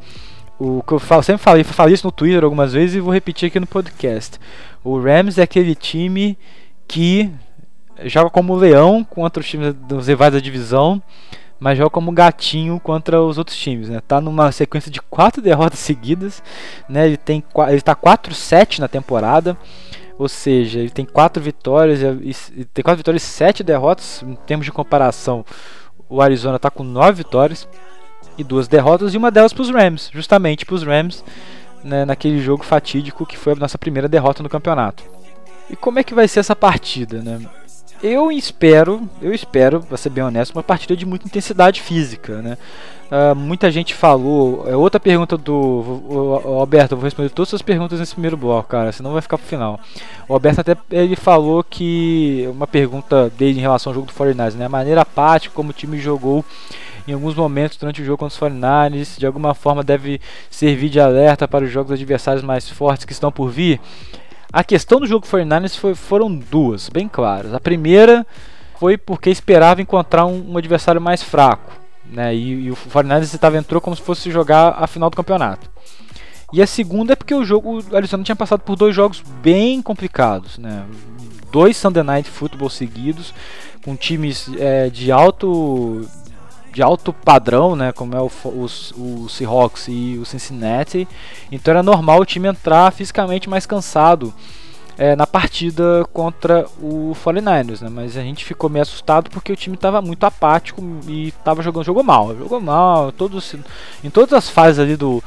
[0.63, 3.47] o que eu falo, sempre falei, falei isso no Twitter algumas vezes e vou repetir
[3.47, 4.39] aqui no podcast.
[4.81, 6.37] O Rams é aquele time
[6.87, 7.29] que
[8.05, 11.03] joga como leão contra os times dos rivais da divisão,
[11.59, 14.01] mas joga como gatinho contra os outros times, né?
[14.07, 16.41] Tá numa sequência de quatro derrotas seguidas,
[16.87, 17.07] né?
[17.07, 19.57] Ele tem ele tá 4-7 na temporada.
[20.17, 24.23] Ou seja, ele tem quatro vitórias e, tem quatro vitórias e sete derrotas.
[24.23, 25.43] Em termos de comparação,
[26.07, 27.67] o Arizona está com nove vitórias
[28.37, 31.23] e duas derrotas e uma delas para os Rams, justamente para os Rams,
[31.83, 35.03] né, naquele jogo fatídico que foi a nossa primeira derrota no campeonato.
[35.69, 37.39] E como é que vai ser essa partida, né?
[38.03, 42.57] eu espero, eu espero, pra ser bem honesto, uma partida de muita intensidade física, né?
[43.09, 44.65] Uh, muita gente falou.
[44.67, 45.53] É outra pergunta do.
[45.53, 49.21] O, o, Alberto, eu vou responder todas as perguntas nesse primeiro bloco, cara, senão vai
[49.21, 49.79] ficar pro final.
[50.27, 52.45] O Alberto até ele falou que.
[52.51, 54.65] Uma pergunta dele em relação ao jogo do 49ers, né?
[54.65, 56.43] A maneira apática como o time jogou
[57.07, 60.99] em alguns momentos durante o jogo contra os 49ers, de alguma forma deve servir de
[60.99, 63.79] alerta para os jogos adversários mais fortes que estão por vir.
[64.51, 67.53] A questão do jogo 49ers foi, foram duas, bem claras.
[67.53, 68.25] A primeira
[68.79, 71.71] foi porque esperava encontrar um, um adversário mais fraco.
[72.05, 72.35] Né?
[72.35, 75.69] E, e o 49ers estava entrou como se fosse jogar a final do campeonato.
[76.53, 79.81] E a segunda é porque o jogo, o Arizona tinha passado por dois jogos bem
[79.81, 80.85] complicados, né?
[81.51, 83.33] Dois Sunday Night Football seguidos,
[83.83, 86.07] com times é, de alto
[86.73, 91.07] de alto padrão, né, como é o, o, o Seahawks e o Cincinnati.
[91.51, 94.33] Então era normal o time entrar fisicamente mais cansado
[94.97, 97.89] é, na partida contra o 49ers, né?
[97.89, 101.85] Mas a gente ficou meio assustado porque o time estava muito apático e estava jogando,
[101.85, 103.55] jogou mal, jogou mal, todos,
[104.03, 105.23] em todas as fases ali do,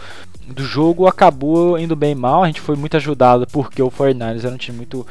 [0.46, 2.42] do jogo acabou indo bem mal.
[2.42, 5.06] A gente foi muito ajudado porque o 49ers era um time muito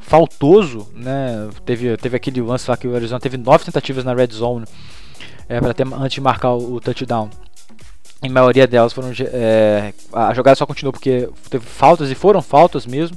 [0.00, 1.48] faltoso, né?
[1.64, 4.66] Teve, teve aquele lance lá que o Arizona teve nove tentativas na red zone
[5.48, 7.30] é, para ter antes de marcar o, o touchdown.
[8.22, 12.86] Em maioria delas foram é, a jogada só continuou porque teve faltas e foram faltas
[12.86, 13.16] mesmo.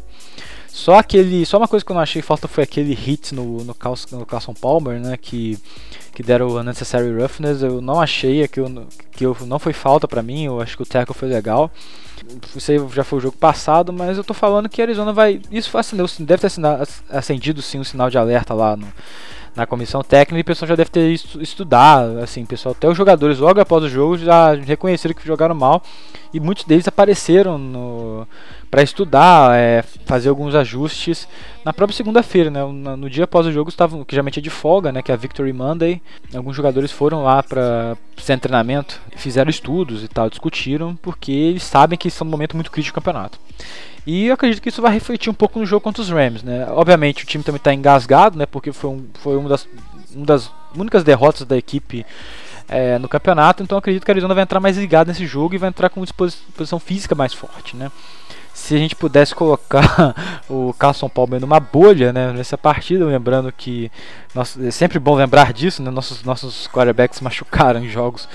[0.67, 3.75] Só aquele, só uma coisa que eu não achei falta foi aquele hit no no,
[4.11, 5.57] no Carson Palmer, né, que
[6.19, 7.61] que deram o unnecessary roughness.
[7.61, 10.43] Eu não achei que eu, que eu, não foi falta para mim.
[10.43, 11.71] Eu acho que o tackle foi legal.
[12.53, 15.41] Isso aí já foi o jogo passado, mas eu tô falando que a Arizona vai.
[15.49, 16.51] Isso acendeu, deve ter
[17.09, 18.85] acendido sim um sinal de alerta lá no,
[19.55, 23.39] na comissão técnica e o pessoal já deve ter estudado, assim, pessoal, até os jogadores
[23.39, 25.81] logo após o jogo já reconheceram que jogaram mal
[26.33, 28.27] e muitos deles apareceram no
[28.69, 31.27] para estudar, é, fazer alguns ajustes
[31.65, 32.63] na própria segunda-feira, né?
[32.63, 35.01] No, dia após o jogo estavam, que geralmente é de folga, né?
[35.01, 36.01] Que é a Victory Monday.
[36.33, 41.97] Alguns jogadores foram lá para sem treinamento, fizeram estudos e tal, discutiram, porque eles sabem
[41.97, 43.39] que isso é um momento muito crítico do campeonato.
[44.05, 46.67] E eu acredito que isso vai refletir um pouco no jogo contra os Rams, né?
[46.69, 48.45] Obviamente o time também está engasgado, né?
[48.45, 49.67] Porque foi, um, foi uma, das,
[50.13, 52.05] uma das únicas derrotas da equipe
[52.67, 55.57] é, no campeonato, então acredito que a Arizona vai entrar mais ligado nesse jogo e
[55.57, 57.91] vai entrar com disposição física mais forte, né?
[58.59, 60.13] Se a gente pudesse colocar
[60.49, 63.89] o Carson Palmer numa bolha, né, nessa partida, lembrando que
[64.35, 65.89] nós, é sempre bom lembrar disso, né?
[65.89, 68.27] Nossos nossos quarterbacks machucaram em jogos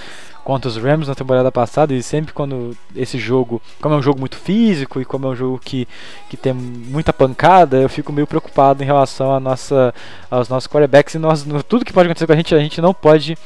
[0.42, 4.18] contra os Rams na temporada passada e sempre quando esse jogo, como é um jogo
[4.18, 5.86] muito físico e como é um jogo que,
[6.28, 9.94] que tem muita pancada, eu fico meio preocupado em relação a nossa,
[10.30, 12.92] aos nossos quarterbacks e nós, tudo que pode acontecer com a gente, a gente não
[12.92, 13.38] pode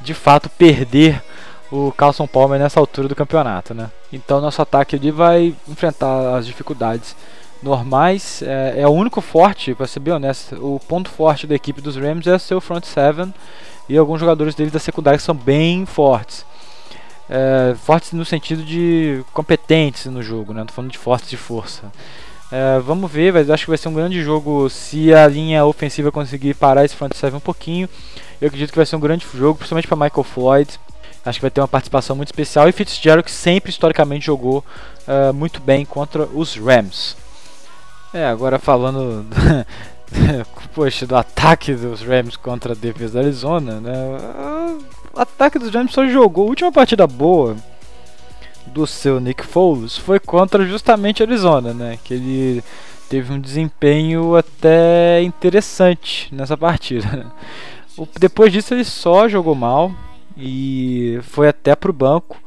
[0.00, 1.22] de fato perder
[1.72, 3.90] o Carlson Palmer nessa altura do campeonato, né?
[4.12, 7.16] Então nosso ataque ali vai enfrentar as dificuldades
[7.62, 8.42] normais.
[8.42, 11.96] É, é o único forte, para ser bem honesto, o ponto forte da equipe dos
[11.96, 13.32] Rams é seu front seven
[13.88, 16.44] e alguns jogadores deles da secundária que são bem fortes.
[17.30, 20.64] É, fortes no sentido de competentes no jogo, né?
[20.66, 21.90] Tô falando de fortes de força.
[22.50, 26.12] É, vamos ver, mas acho que vai ser um grande jogo se a linha ofensiva
[26.12, 27.88] conseguir parar esse front seven um pouquinho.
[28.38, 30.78] Eu acredito que vai ser um grande jogo, principalmente para Michael Floyd.
[31.24, 32.68] Acho que vai ter uma participação muito especial.
[32.68, 34.64] E Fitzgerald, que sempre historicamente jogou
[35.06, 37.16] uh, muito bem contra os Rams.
[38.12, 39.24] É, agora falando
[40.74, 43.92] poxa, do ataque dos Rams contra a defesa da Arizona, né?
[45.14, 46.46] O ataque dos Rams só jogou.
[46.46, 47.56] A última partida boa
[48.66, 51.98] do seu Nick Foles foi contra justamente a Arizona, né?
[52.02, 52.64] Que ele
[53.08, 57.26] teve um desempenho até interessante nessa partida.
[58.18, 59.92] Depois disso ele só jogou mal
[60.36, 62.40] e foi até pro banco.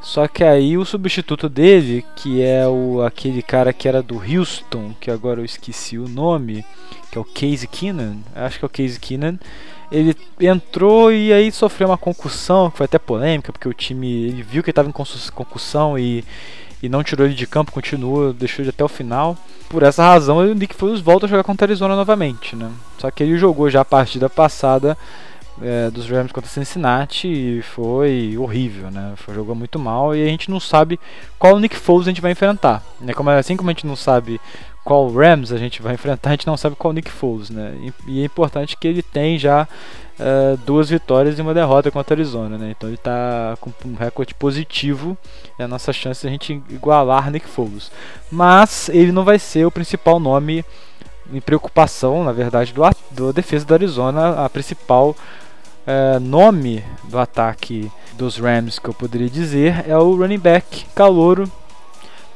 [0.00, 4.94] Só que aí o substituto dele, que é o aquele cara que era do Houston,
[5.00, 6.64] que agora eu esqueci o nome,
[7.10, 9.38] que é o Casey Keenan, acho que é o Casey Keenan,
[9.90, 14.42] ele entrou e aí sofreu uma concussão, que foi até polêmica, porque o time ele
[14.42, 14.92] viu que ele estava em
[15.32, 16.24] concussão e,
[16.82, 19.36] e não tirou ele de campo, continuou, deixou ele até o final.
[19.68, 22.70] Por essa razão, o Nick Foles volta a jogar contra a Arizona novamente, né?
[22.98, 24.96] Só que ele jogou já a partida passada
[25.62, 29.14] é, dos Rams contra Cincinnati e foi horrível, né?
[29.16, 30.98] Foi, jogou muito mal e a gente não sabe
[31.38, 32.82] qual Nick Foles a gente vai enfrentar.
[33.00, 33.12] Né?
[33.12, 34.40] Como, assim como a gente não sabe
[34.84, 37.74] qual Rams a gente vai enfrentar, a gente não sabe qual Nick Foles, né?
[37.80, 39.68] E, e é importante que ele tem já
[40.18, 42.74] uh, duas vitórias e uma derrota contra a Arizona, né?
[42.76, 45.16] Então ele está com um recorde positivo
[45.58, 47.90] e a nossa chance de a gente igualar Nick Foles.
[48.30, 50.64] Mas ele não vai ser o principal nome
[51.32, 55.14] em preocupação, na verdade, do, do defesa da Arizona, a principal
[55.88, 61.50] é, nome do ataque dos Rams que eu poderia dizer é o running back calouro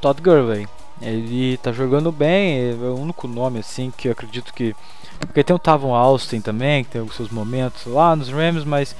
[0.01, 0.67] Todd Gurley.
[1.03, 4.75] Ele tá jogando bem, é o único nome assim que eu acredito que.
[5.21, 8.97] Porque tem o Tavon Austin também, que tem os seus momentos lá nos Rams, mas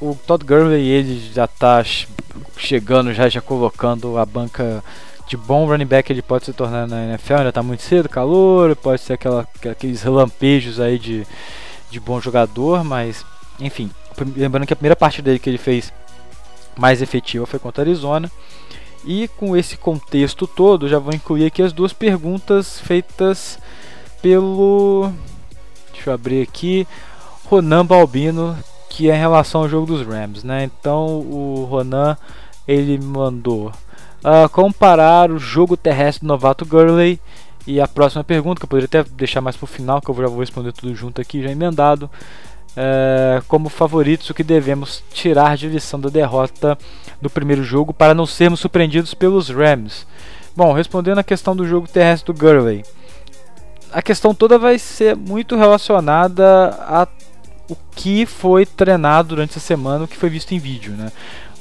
[0.00, 1.84] o Todd Gurley ele já tá
[2.56, 4.84] chegando, já, já colocando a banca
[5.26, 8.76] de bom running back ele pode se tornar na NFL, ainda tá muito cedo, calor,
[8.76, 11.26] pode ser aquela, aqueles relampejos aí de,
[11.90, 13.24] de bom jogador, mas
[13.60, 13.90] enfim,
[14.36, 15.92] lembrando que a primeira partida dele que ele fez
[16.76, 18.30] mais efetiva foi contra a Arizona.
[19.04, 23.58] E com esse contexto todo, já vou incluir aqui as duas perguntas feitas
[24.20, 25.10] pelo.
[25.92, 26.86] Deixa eu abrir aqui.
[27.46, 28.56] Ronan Balbino,
[28.90, 30.64] que é em relação ao jogo dos Rams, né?
[30.64, 32.16] Então o Ronan
[32.68, 33.72] ele mandou
[34.22, 37.18] uh, comparar o jogo terrestre do novato Gurley
[37.66, 40.14] e a próxima pergunta, que eu poderia até deixar mais para o final, que eu
[40.14, 42.08] já vou responder tudo junto aqui, já emendado
[42.76, 46.78] é, como favoritos o que devemos tirar de lição da derrota
[47.20, 50.06] do primeiro jogo para não sermos surpreendidos pelos Rams.
[50.56, 52.84] Bom, respondendo a questão do jogo terrestre do Gurley,
[53.92, 57.08] a questão toda vai ser muito relacionada a
[57.68, 61.12] o que foi treinado durante essa semana, o que foi visto em vídeo, né?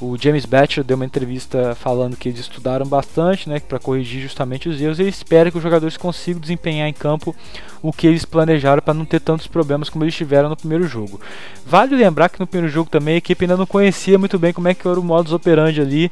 [0.01, 4.69] O James Batcher deu uma entrevista falando que eles estudaram bastante, né, para corrigir justamente
[4.69, 4.97] os erros.
[4.97, 7.35] E ele espera que os jogadores consigam desempenhar em campo
[7.81, 11.19] o que eles planejaram para não ter tantos problemas como eles tiveram no primeiro jogo.
[11.65, 14.69] Vale lembrar que no primeiro jogo também a equipe ainda não conhecia muito bem como
[14.69, 16.11] é que era o modus operandi ali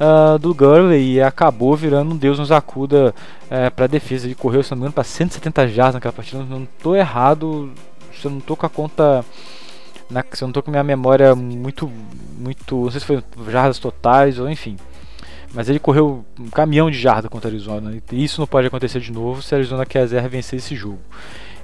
[0.00, 4.26] uh, do Gurley e acabou virando um Deus nos acuda uh, para a defesa.
[4.26, 6.42] Ele correu, se não me engano, para 170 jardas naquela partida.
[6.42, 7.70] Não estou errado,
[8.20, 9.24] se eu não estou com a conta
[10.10, 11.90] na, se eu não tô com minha memória muito,
[12.38, 14.76] muito, não sei se foi jardas totais ou enfim.
[15.54, 17.96] Mas ele correu um caminhão de jarda contra a Arizona.
[18.12, 21.00] E isso não pode acontecer de novo se a Arizona quiser vencer esse jogo.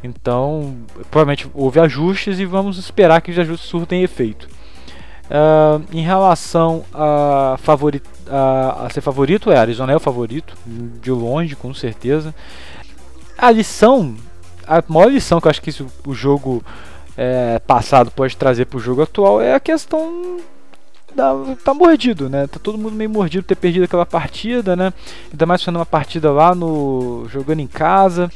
[0.02, 0.76] Então,
[1.10, 4.48] provavelmente houve ajustes e vamos esperar que os ajustes surtem efeito.
[5.24, 11.10] Uh, em relação a, favorito, a, a, ser favorito, é, Arizona é o favorito, de
[11.10, 12.34] longe, com certeza.
[13.36, 14.14] A lição,
[14.66, 16.62] a maior lição que eu acho que isso, o jogo
[17.16, 20.38] é, passado pode trazer para o jogo atual é a questão
[21.14, 22.46] da, tá mordido, né?
[22.46, 24.92] Tá todo mundo meio mordido ter perdido aquela partida, né?
[25.30, 28.30] Ainda mais sendo uma partida lá no jogando em casa.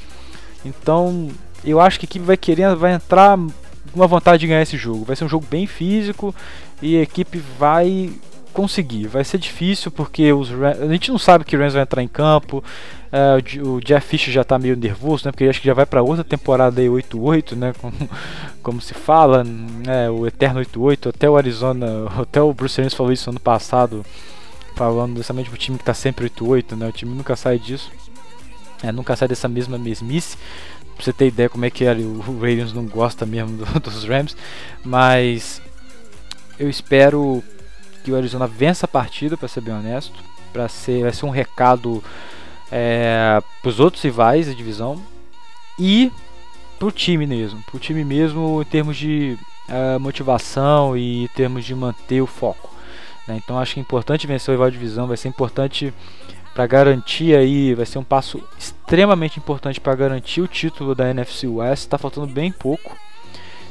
[0.64, 1.28] Então,
[1.64, 3.50] eu acho que a equipe vai querer vai entrar com
[3.96, 5.04] uma vontade de ganhar esse jogo.
[5.04, 6.34] Vai ser um jogo bem físico
[6.80, 8.12] e a equipe vai
[8.52, 9.06] conseguir.
[9.06, 12.08] Vai ser difícil porque os a gente não sabe que o Rams vai entrar em
[12.08, 12.62] campo.
[13.08, 15.32] Uh, o Jeff Fisher já está meio nervoso, né?
[15.32, 17.72] Porque acha que já vai para outra temporada aí 8-8, né?
[17.80, 17.94] Como,
[18.62, 20.10] como se fala, né?
[20.10, 21.08] O eterno 8-8.
[21.08, 21.86] Até o Arizona,
[22.20, 24.04] até o Bruce Arians falou isso ano passado,
[24.76, 26.88] falando justamente pro time que está sempre 8-8, né?
[26.88, 27.90] O time nunca sai disso.
[28.82, 30.36] É, nunca sai dessa mesma mesmice.
[30.94, 34.04] Pra você ter ideia como é que é, o Ravens não gosta mesmo do, dos
[34.04, 34.36] Rams.
[34.84, 35.62] Mas
[36.58, 37.42] eu espero
[38.04, 40.22] que o Arizona vença a partida, para ser bem honesto.
[40.52, 42.02] Pra ser, vai ser um recado
[42.70, 45.00] é, para os outros rivais da divisão
[45.78, 46.12] e
[46.78, 47.62] para o time mesmo.
[47.62, 49.36] Para o time mesmo em termos de
[49.68, 52.70] uh, motivação e em termos de manter o foco.
[53.26, 53.40] Né?
[53.42, 55.92] Então acho que é importante vencer o rival de divisão, vai ser importante
[56.54, 61.46] para garantir aí, vai ser um passo extremamente importante para garantir o título da NFC
[61.46, 61.84] West.
[61.84, 62.96] Está faltando bem pouco.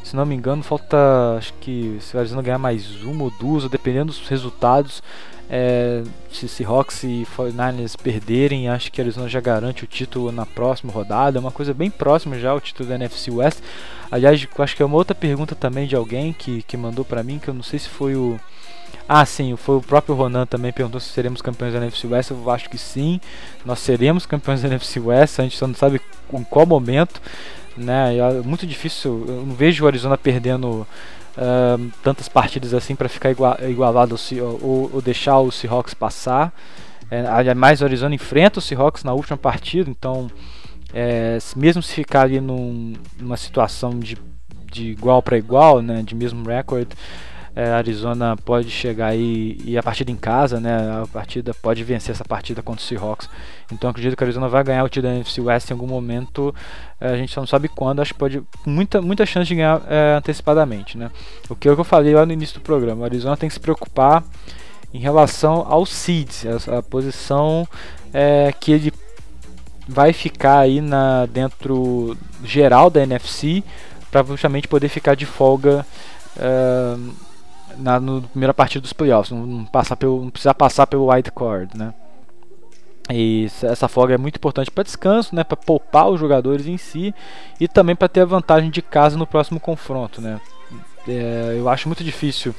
[0.03, 3.69] Se não me engano, falta acho que se o Arizona ganhar mais uma ou duas,
[3.69, 5.03] dependendo dos resultados.
[5.49, 10.91] É, se Seahawks e 49ers perderem, acho que Arizona já garante o título na próxima
[10.91, 11.37] rodada.
[11.37, 13.59] É uma coisa bem próxima já o título da NFC West.
[14.11, 17.39] Aliás, acho que é uma outra pergunta também de alguém que, que mandou para mim,
[17.39, 18.39] que eu não sei se foi o.
[19.07, 22.31] Ah, sim, foi o próprio Ronan também perguntou se seremos campeões da NFC West.
[22.31, 23.21] Eu acho que sim,
[23.65, 25.39] nós seremos campeões da NFC West.
[25.39, 26.01] A gente só não sabe
[26.33, 27.21] em qual momento,
[27.77, 28.17] né?
[28.17, 29.23] É muito difícil.
[29.27, 30.85] Eu não vejo o Arizona perdendo
[31.37, 36.53] uh, tantas partidas assim para ficar igual, igualado ou, ou, deixar o Seahawks passar.
[37.09, 40.29] É, mais o Arizona enfrenta o Seahawks na última partida, então
[40.93, 44.17] é, mesmo se ficar ali num, numa situação de,
[44.69, 46.95] de igual para igual, né, de mesmo recorde,
[47.57, 52.13] é, Arizona pode chegar aí e a partida em casa, né, a partida pode vencer
[52.13, 53.27] essa partida contra o Seahawks.
[53.71, 56.53] Então acredito que a Arizona vai ganhar o título da NFC West em algum momento.
[57.01, 57.99] É, a gente só não sabe quando.
[57.99, 61.09] Acho que pode muita muita chance de ganhar é, antecipadamente, né?
[61.49, 63.01] O que, é que eu falei lá no início do programa.
[63.01, 64.23] O Arizona tem que se preocupar
[64.93, 67.67] em relação ao seeds, a, a posição
[68.13, 68.93] é, que ele
[69.87, 73.63] vai ficar aí na dentro geral da NFC
[74.11, 75.83] para justamente poder ficar de folga
[76.37, 77.26] uh,
[77.77, 77.99] na
[78.31, 81.93] primeira partida dos playoffs, não, não, passar pelo, não precisar passar pelo wild card, né?
[83.09, 87.15] E essa folga é muito importante para descanso, né, para poupar os jogadores em si
[87.57, 90.41] e também para ter a vantagem de casa no próximo confronto, né?
[91.07, 92.53] É, eu acho muito difícil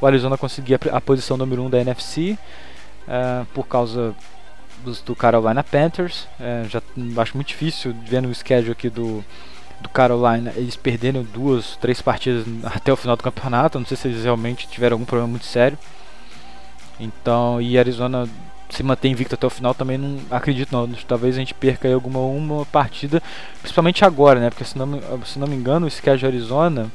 [0.00, 2.36] o Arizona conseguir a, a posição número 1 um da NFC
[3.08, 4.14] uh, por causa
[4.84, 6.28] dos, do Carolina Panthers.
[6.38, 6.82] É, já
[7.16, 9.24] acho muito difícil vendo o schedule aqui do,
[9.84, 13.78] do Carolina eles perderam duas, três partidas até o final do campeonato.
[13.78, 15.78] Não sei se eles realmente tiveram algum problema muito sério.
[16.98, 18.28] Então, e Arizona
[18.70, 20.88] se manter invicto até o final também não acredito não.
[21.06, 23.22] Talvez a gente perca alguma uma partida,
[23.60, 24.50] principalmente agora, né?
[24.50, 26.90] Porque se não, se não me engano, o schedule Arizona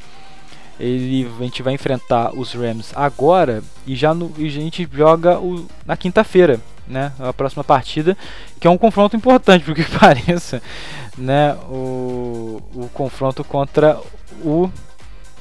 [0.80, 5.40] ele, a gente vai enfrentar os Rams agora e já no, e a gente joga
[5.40, 6.60] o, na quinta-feira,
[6.90, 7.14] né?
[7.20, 8.18] A próxima partida,
[8.60, 10.62] que é um confronto importante, porque pareça,
[11.18, 11.54] né?
[11.70, 14.00] O, o confronto contra
[14.44, 14.70] o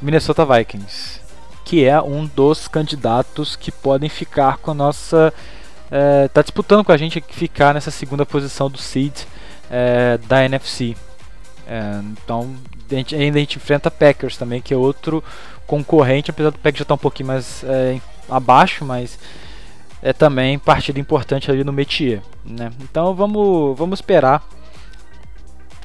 [0.01, 1.21] Minnesota Vikings,
[1.65, 5.33] que é um dos candidatos que podem ficar com a nossa.
[5.91, 9.23] É, tá disputando com a gente ficar nessa segunda posição do seed
[9.71, 10.95] é, da NFC.
[11.67, 12.55] É, então
[12.91, 15.25] a gente, ainda a gente enfrenta Packers também, que é outro
[15.67, 17.65] concorrente, apesar do Packers já estar tá um pouquinho mais
[18.29, 19.19] abaixo, mas
[20.03, 22.71] é também partida importante ali no métier, né?
[22.81, 24.47] Então vamos, vamos esperar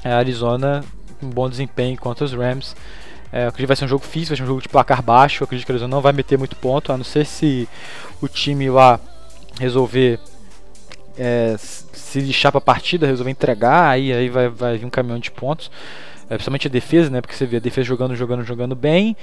[0.04, 0.84] a Arizona
[1.22, 2.76] um bom desempenho contra os Rams.
[3.32, 5.42] É, acredito que vai ser um jogo difícil, vai ser um jogo de placar baixo.
[5.42, 7.68] Eu acredito que a Arizona não vai meter muito ponto, a não ser se
[8.22, 9.00] o time lá
[9.60, 10.20] resolver
[11.18, 15.20] é, se lixar para a partida, resolver entregar, aí, aí vai, vai vir um caminhão
[15.20, 15.72] de pontos
[16.30, 17.22] é, principalmente a defesa, né?
[17.22, 19.16] Porque você vê a defesa jogando, jogando, jogando bem,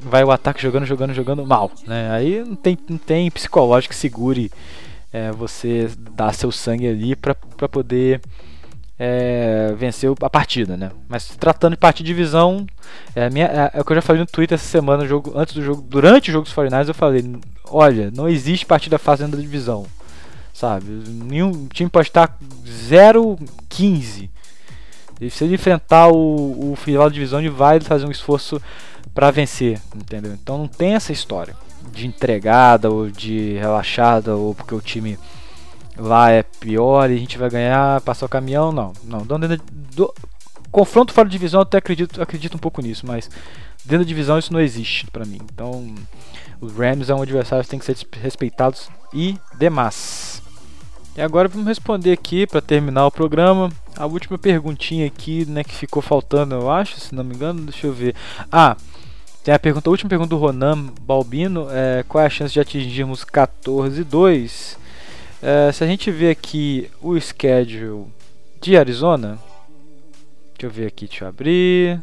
[0.00, 2.10] vai o ataque jogando, jogando, jogando mal, né?
[2.10, 4.50] Aí não tem, não tem psicológico que segure
[5.12, 7.34] é, você dar seu sangue ali para
[7.68, 8.20] poder
[8.98, 10.90] é, vencer a partida, né?
[11.08, 12.66] Mas tratando de partida de divisão,
[13.14, 15.54] é, minha, é, é, o que eu já falei no Twitter essa semana, jogo, antes
[15.54, 17.36] do jogo, durante o jogo dos 49 eu falei,
[17.66, 19.86] olha, não existe partida dentro da divisão,
[20.52, 20.86] sabe?
[21.08, 24.30] Nenhum time pode estar 0-15
[25.30, 28.60] se ele enfrentar o, o final de divisão, ele vai fazer um esforço
[29.14, 30.32] para vencer, entendeu?
[30.32, 31.56] Então não tem essa história
[31.92, 35.18] de entregada ou de relaxada ou porque o time
[35.96, 38.92] lá é pior e a gente vai ganhar, passar o caminhão, não.
[39.04, 39.38] Não, do,
[39.94, 40.14] do,
[40.72, 43.30] confronto fora de divisão eu até acredito, acredito um pouco nisso, mas
[43.84, 45.38] dentro da divisão isso não existe para mim.
[45.52, 45.94] Então,
[46.60, 50.42] os Rams é um adversário que tem que ser respeitados e demais.
[51.16, 55.74] E agora vamos responder aqui para terminar o programa a última perguntinha aqui, né, que
[55.74, 58.14] ficou faltando, eu acho, se não me engano, deixa eu ver.
[58.50, 58.76] Ah,
[59.42, 62.60] tem a pergunta, a última pergunta do Ronan Balbino, é, qual é a chance de
[62.60, 64.78] atingirmos 14 e 2?
[65.42, 68.06] É, se a gente ver aqui o schedule
[68.60, 69.38] de Arizona,
[70.54, 72.02] deixa eu ver aqui, deixa eu abrir.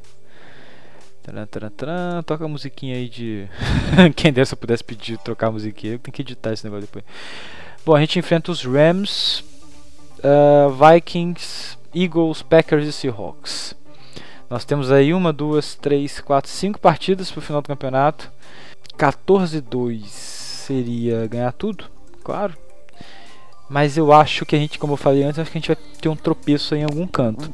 [1.23, 3.47] Taran, taran, taran, toca a musiquinha aí de.
[4.15, 7.03] Quem eu pudesse pedir trocar a musiquinha, eu tenho que editar esse negócio depois.
[7.83, 9.43] Bom, a gente enfrenta os Rams,
[10.19, 13.73] uh, Vikings, Eagles, Packers e Seahawks.
[14.47, 18.31] Nós temos aí uma, duas, três, quatro, cinco partidas para o final do campeonato.
[18.99, 21.85] 14-2 seria ganhar tudo,
[22.23, 22.55] claro.
[23.67, 25.77] Mas eu acho que a gente, como eu falei antes, acho que a gente vai
[25.99, 27.49] ter um tropeço em algum canto.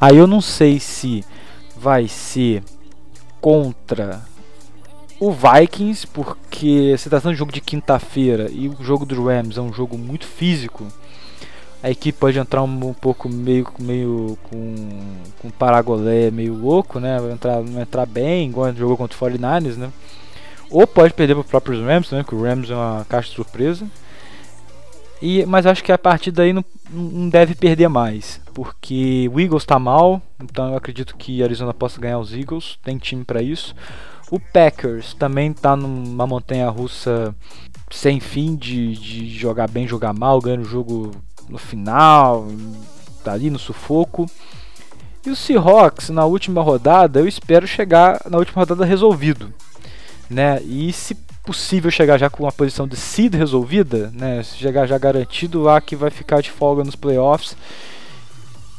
[0.00, 1.24] Aí eu não sei se
[1.76, 2.64] vai ser
[3.40, 4.20] contra
[5.20, 9.60] o Vikings, porque se tratando de jogo de quinta-feira e o jogo do Rams é
[9.60, 10.86] um jogo muito físico,
[11.82, 14.74] a equipe pode entrar um, um pouco meio, meio com,
[15.38, 17.18] com paragolé meio louco, né?
[17.18, 19.90] Vai entrar, entrar bem, igual jogou contra o 49ers, né?
[20.70, 22.24] Ou pode perder para os próprios Rams, né?
[22.26, 23.86] Que o Rams é uma caixa de surpresa.
[25.20, 29.62] E, mas acho que a partir daí não, não deve perder mais, porque o Eagles
[29.62, 33.74] está mal, então eu acredito que Arizona possa ganhar os Eagles, tem time para isso.
[34.30, 37.34] O Packers também está numa montanha russa
[37.90, 41.10] sem fim de, de jogar bem, jogar mal, ganhando o jogo
[41.48, 42.46] no final,
[43.24, 44.26] tá ali no sufoco.
[45.26, 49.52] E o Seahawks na última rodada, eu espero chegar na última rodada resolvido,
[50.30, 50.62] né?
[50.62, 51.14] E se
[51.44, 54.42] possível chegar já com uma posição de seed resolvida, né?
[54.42, 57.56] Chegar já garantido lá que vai ficar de folga nos playoffs.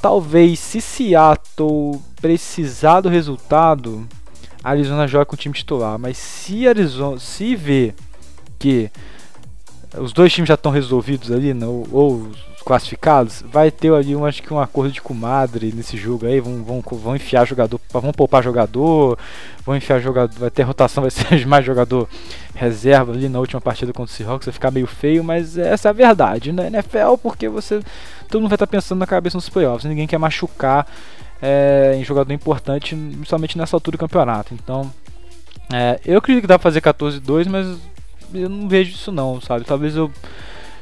[0.02, 4.08] Talvez se Seattle precisar do resultado,
[4.64, 7.94] Arizona joga com o time titular, mas se Arizona se vê
[8.60, 8.92] que
[9.98, 12.32] os dois times já estão resolvidos ali, né, ou, ou
[12.64, 16.64] classificados, vai ter ali um, acho que um acordo de comadre nesse jogo aí, vão,
[16.64, 19.18] vão, vão enfiar jogador, vão poupar jogador,
[19.66, 22.08] vão enfiar jogador, vai ter rotação, vai ser mais jogador
[22.54, 25.92] reserva ali na última partida contra o Seahawks, vai ficar meio feio, mas essa é
[25.92, 26.68] a verdade, né?
[26.68, 27.80] NFL porque você,
[28.30, 30.88] todo mundo vai estar pensando na cabeça nos playoffs, ninguém quer machucar
[31.42, 34.92] é, em jogador importante, principalmente nessa altura do campeonato, então
[35.74, 37.80] é, eu acredito que dá pra fazer 14-2, mas
[38.34, 40.12] eu não vejo isso não, sabe, talvez eu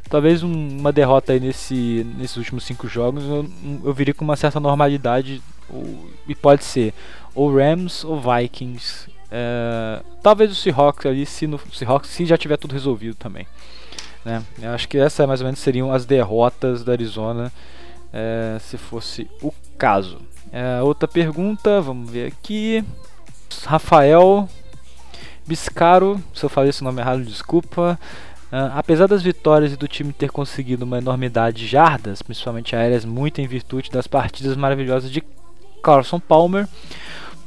[0.10, 3.47] talvez um, uma derrota aí nesse, nesses últimos cinco jogos eu,
[3.86, 6.93] eu viria com uma certa normalidade ou, e pode ser
[7.36, 9.07] ou Rams ou Vikings.
[9.32, 13.45] É, talvez o Seahawks ali se no Seahawks se já tiver tudo resolvido também
[14.26, 14.41] né?
[14.60, 17.51] eu acho que essa mais ou menos seriam as derrotas da Arizona
[18.12, 20.18] é, se fosse o caso
[20.52, 22.84] é, outra pergunta vamos ver aqui.
[23.66, 24.47] Rafael
[25.45, 28.00] Biscaro se eu falei esse nome errado desculpa.
[28.52, 33.06] Uh, apesar das vitórias e do time ter conseguido uma enormidade de jardas, principalmente aéreas,
[33.06, 35.24] muito em virtude das partidas maravilhosas de
[35.84, 36.68] Carlson Palmer,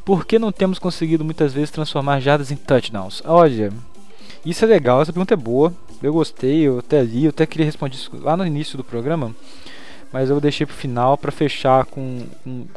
[0.05, 3.21] por que não temos conseguido muitas vezes transformar jardas em touchdowns?
[3.25, 3.73] Olha,
[4.47, 7.67] isso é legal, essa pergunta é boa, eu gostei, eu até li, eu até queria
[7.67, 9.35] responder isso lá no início do programa,
[10.13, 12.27] mas eu deixei para o final para fechar com,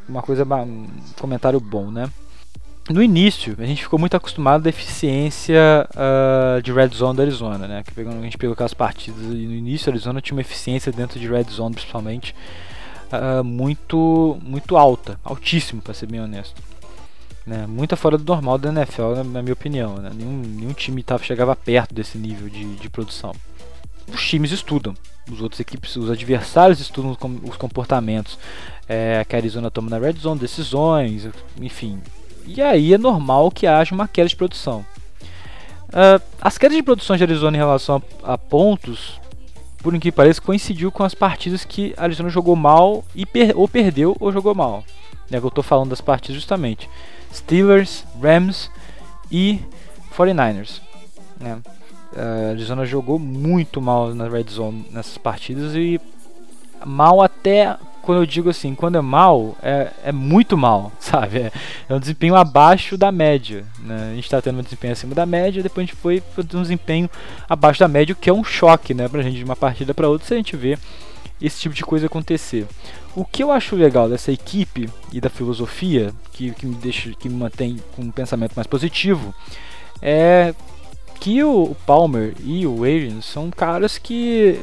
[0.08, 0.88] uma coisa, um
[1.20, 2.10] comentário bom, né?
[2.90, 7.68] no início, a gente ficou muito acostumado à eficiência uh, de red zone da Arizona,
[7.68, 7.84] né?
[7.84, 11.20] Que a gente pegou aquelas partidas e no início a Arizona tinha uma eficiência dentro
[11.20, 12.36] de red zone, principalmente,
[13.12, 16.62] uh, muito, muito alta, altíssimo, para ser bem honesto.
[17.46, 17.66] Né?
[17.66, 19.96] Muito fora do normal da NFL, na minha opinião.
[19.96, 20.12] Né?
[20.14, 23.34] Nenhum, nenhum time tava, chegava perto desse nível de, de produção.
[24.14, 24.94] Os times estudam,
[25.32, 28.38] os outros equipes, os adversários estudam os comportamentos
[28.88, 31.28] é, que a Arizona toma na red zone, decisões,
[31.60, 32.00] enfim,
[32.48, 34.86] e aí é normal que haja uma queda de produção.
[35.90, 39.20] Uh, as quedas de produção de Arizona em relação a, a pontos,
[39.80, 43.58] por incrível que pareça, coincidiu com as partidas que a Arizona jogou mal e per
[43.58, 44.84] ou perdeu ou jogou mal.
[45.32, 46.88] É que eu estou falando das partidas justamente.
[47.34, 48.70] Steelers, Rams
[49.32, 49.60] e
[50.16, 50.82] 49ers.
[51.40, 51.60] Né?
[52.16, 56.00] A Arizona jogou muito mal na red zone nessas partidas e
[56.86, 61.40] mal até quando eu digo assim, quando é mal, é, é muito mal, sabe?
[61.40, 61.52] É,
[61.90, 63.66] é um desempenho abaixo da média.
[63.80, 64.10] Né?
[64.12, 66.62] A gente está tendo um desempenho acima da média, depois a gente foi ter um
[66.62, 67.10] desempenho
[67.50, 70.08] abaixo da média, o que é um choque né, pra gente de uma partida para
[70.08, 70.78] outra se a gente vê
[71.42, 72.68] esse tipo de coisa acontecer.
[73.16, 77.28] O que eu acho legal dessa equipe e da filosofia, que, que me deixa, que
[77.28, 79.34] me mantém com um pensamento mais positivo,
[80.02, 80.54] é
[81.20, 84.60] que o, Palmer e o Arians são caras que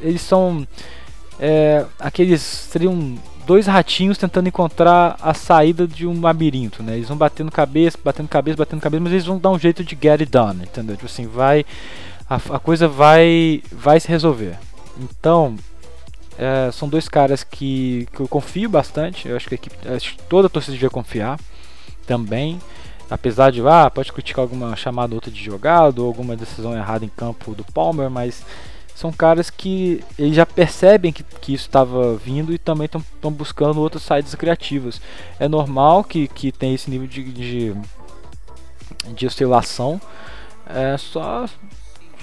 [0.00, 0.66] eles são
[1.38, 6.96] é, aqueles seriam dois ratinhos tentando encontrar a saída de um labirinto, né?
[6.96, 9.96] Eles vão batendo cabeça, batendo cabeça, batendo cabeça, mas eles vão dar um jeito de
[10.00, 10.96] get it done, entendeu?
[10.96, 11.64] Tipo assim, vai
[12.28, 14.58] a, a coisa vai vai se resolver.
[14.98, 15.56] Então,
[16.38, 19.28] é, são dois caras que, que eu confio bastante.
[19.28, 21.38] Eu acho que a equipe, acho que toda a torcida devia confiar
[22.06, 22.60] também.
[23.10, 27.08] Apesar de, ah, pode criticar alguma chamada outra de jogado ou alguma decisão errada em
[27.08, 28.44] campo do Palmer, mas
[28.98, 33.80] são caras que eles já percebem que, que isso estava vindo e também estão buscando
[33.80, 35.00] outras saídas criativas.
[35.38, 37.76] É normal que, que tem esse nível de, de,
[39.14, 40.00] de oscilação,
[40.66, 41.46] é só,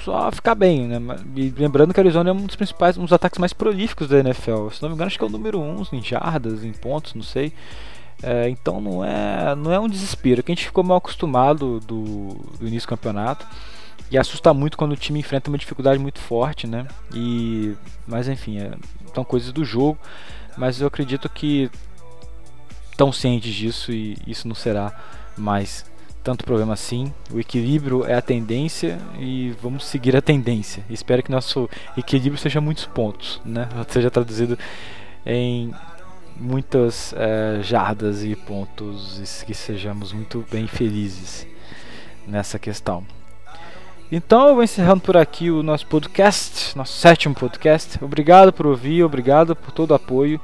[0.03, 0.99] só ficar bem, né?
[1.35, 4.19] E lembrando que a Arizona é um dos principais, um dos ataques mais prolíficos da
[4.19, 4.69] NFL.
[4.69, 7.13] Se não me engano, acho que é o número 1 um, em jardas, em pontos,
[7.13, 7.53] não sei.
[8.23, 12.35] É, então não é, não é um desespero, que a gente ficou mal acostumado do,
[12.59, 13.45] do início do campeonato.
[14.09, 16.87] E assusta muito quando o time enfrenta uma dificuldade muito forte, né?
[17.13, 17.75] E
[18.07, 18.71] mas enfim, é,
[19.13, 19.97] são coisas do jogo,
[20.55, 21.71] mas eu acredito que
[22.91, 24.93] estão cientes disso e isso não será
[25.35, 25.85] mais
[26.23, 27.13] tanto problema assim.
[27.31, 30.83] O equilíbrio é a tendência e vamos seguir a tendência.
[30.89, 33.69] Espero que nosso equilíbrio seja muitos pontos, né?
[33.89, 34.57] Seja traduzido
[35.25, 35.71] em
[36.35, 41.47] muitas é, jardas e pontos e que sejamos muito bem felizes
[42.27, 43.03] nessa questão.
[44.11, 48.03] Então eu vou encerrando por aqui o nosso podcast, nosso sétimo podcast.
[48.03, 50.39] Obrigado por ouvir, obrigado por todo o apoio.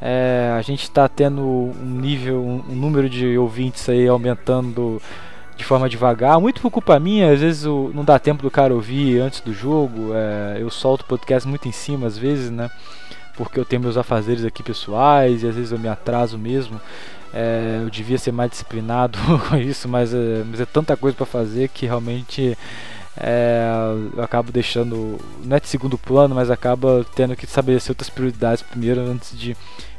[0.00, 5.00] É, a gente está tendo um nível, um, número de ouvintes aí aumentando
[5.56, 8.72] de forma devagar, muito por culpa minha, às vezes o, não dá tempo do cara
[8.72, 12.70] ouvir antes do jogo, é, eu solto o podcast muito em cima às vezes, né?
[13.38, 16.78] Porque eu tenho meus afazeres aqui pessoais e às vezes eu me atraso mesmo.
[17.32, 19.18] É, eu devia ser mais disciplinado
[19.48, 22.58] com isso, mas é, mas é tanta coisa para fazer que realmente
[23.16, 23.64] é,
[24.16, 28.62] eu acabo deixando, não é de segundo plano, mas acaba tendo que estabelecer outras prioridades
[28.62, 29.56] primeiro antes de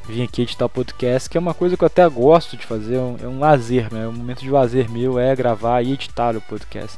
[0.08, 2.96] vir aqui editar o podcast, que é uma coisa que eu até gosto de fazer,
[2.96, 4.08] é um, é um lazer, né?
[4.08, 6.98] um momento de lazer meu é gravar e editar o podcast.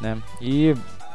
[0.00, 0.18] Né?
[0.40, 0.74] E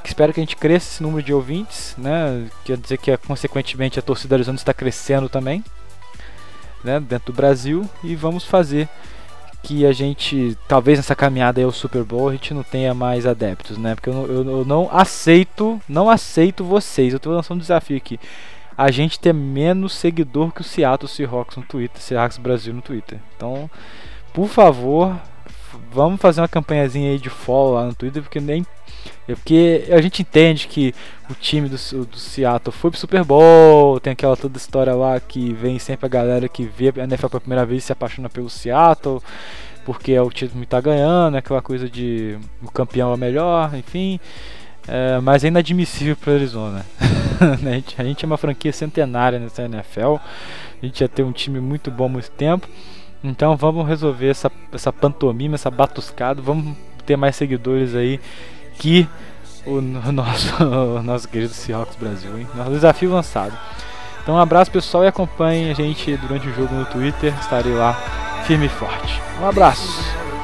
[0.09, 2.47] espero que a gente cresça esse número de ouvintes, né?
[2.63, 5.63] quer dizer que consequentemente a torcida Arizona está crescendo também
[6.83, 6.99] né?
[6.99, 8.87] dentro do Brasil e vamos fazer
[9.65, 13.25] que a gente, talvez nessa caminhada aí ao Super Bowl, a gente não tenha mais
[13.25, 13.95] adeptos, né?
[13.95, 17.11] Porque eu não, eu, eu não aceito, não aceito vocês.
[17.11, 18.19] Eu tô lançando um desafio aqui.
[18.77, 23.19] A gente ter menos seguidor que o Seattle Seahawks no Twitter, Seahawks Brasil no Twitter.
[23.35, 23.67] Então,
[24.31, 25.19] por favor,
[25.91, 28.65] vamos fazer uma campanhazinha aí de follow lá no Twitter, porque nem
[29.27, 30.93] é porque a gente entende que
[31.29, 35.53] o time do, do Seattle foi pro Super Bowl, tem aquela toda história lá que
[35.53, 39.21] vem sempre a galera que vê a NFL pela primeira vez se apaixona pelo Seattle,
[39.83, 44.19] porque é o time que tá ganhando, aquela coisa de o campeão é melhor, enfim.
[44.87, 46.85] É, mas é inadmissível para Arizona.
[47.61, 50.15] Né, a, gente, a gente é uma franquia centenária nessa NFL,
[50.81, 52.65] a gente já tem um time muito bom há muito tempo.
[53.29, 58.19] Então vamos resolver essa, essa pantomima, essa batuscada, vamos ter mais seguidores aí
[58.77, 59.07] que
[59.65, 62.47] o, nosso, o nosso querido Seahawks Brasil, hein?
[62.55, 63.57] Nosso desafio lançado.
[64.21, 67.93] Então um abraço pessoal e acompanhe a gente durante o jogo no Twitter, estarei lá
[68.45, 69.21] firme e forte.
[69.41, 70.34] Um abraço!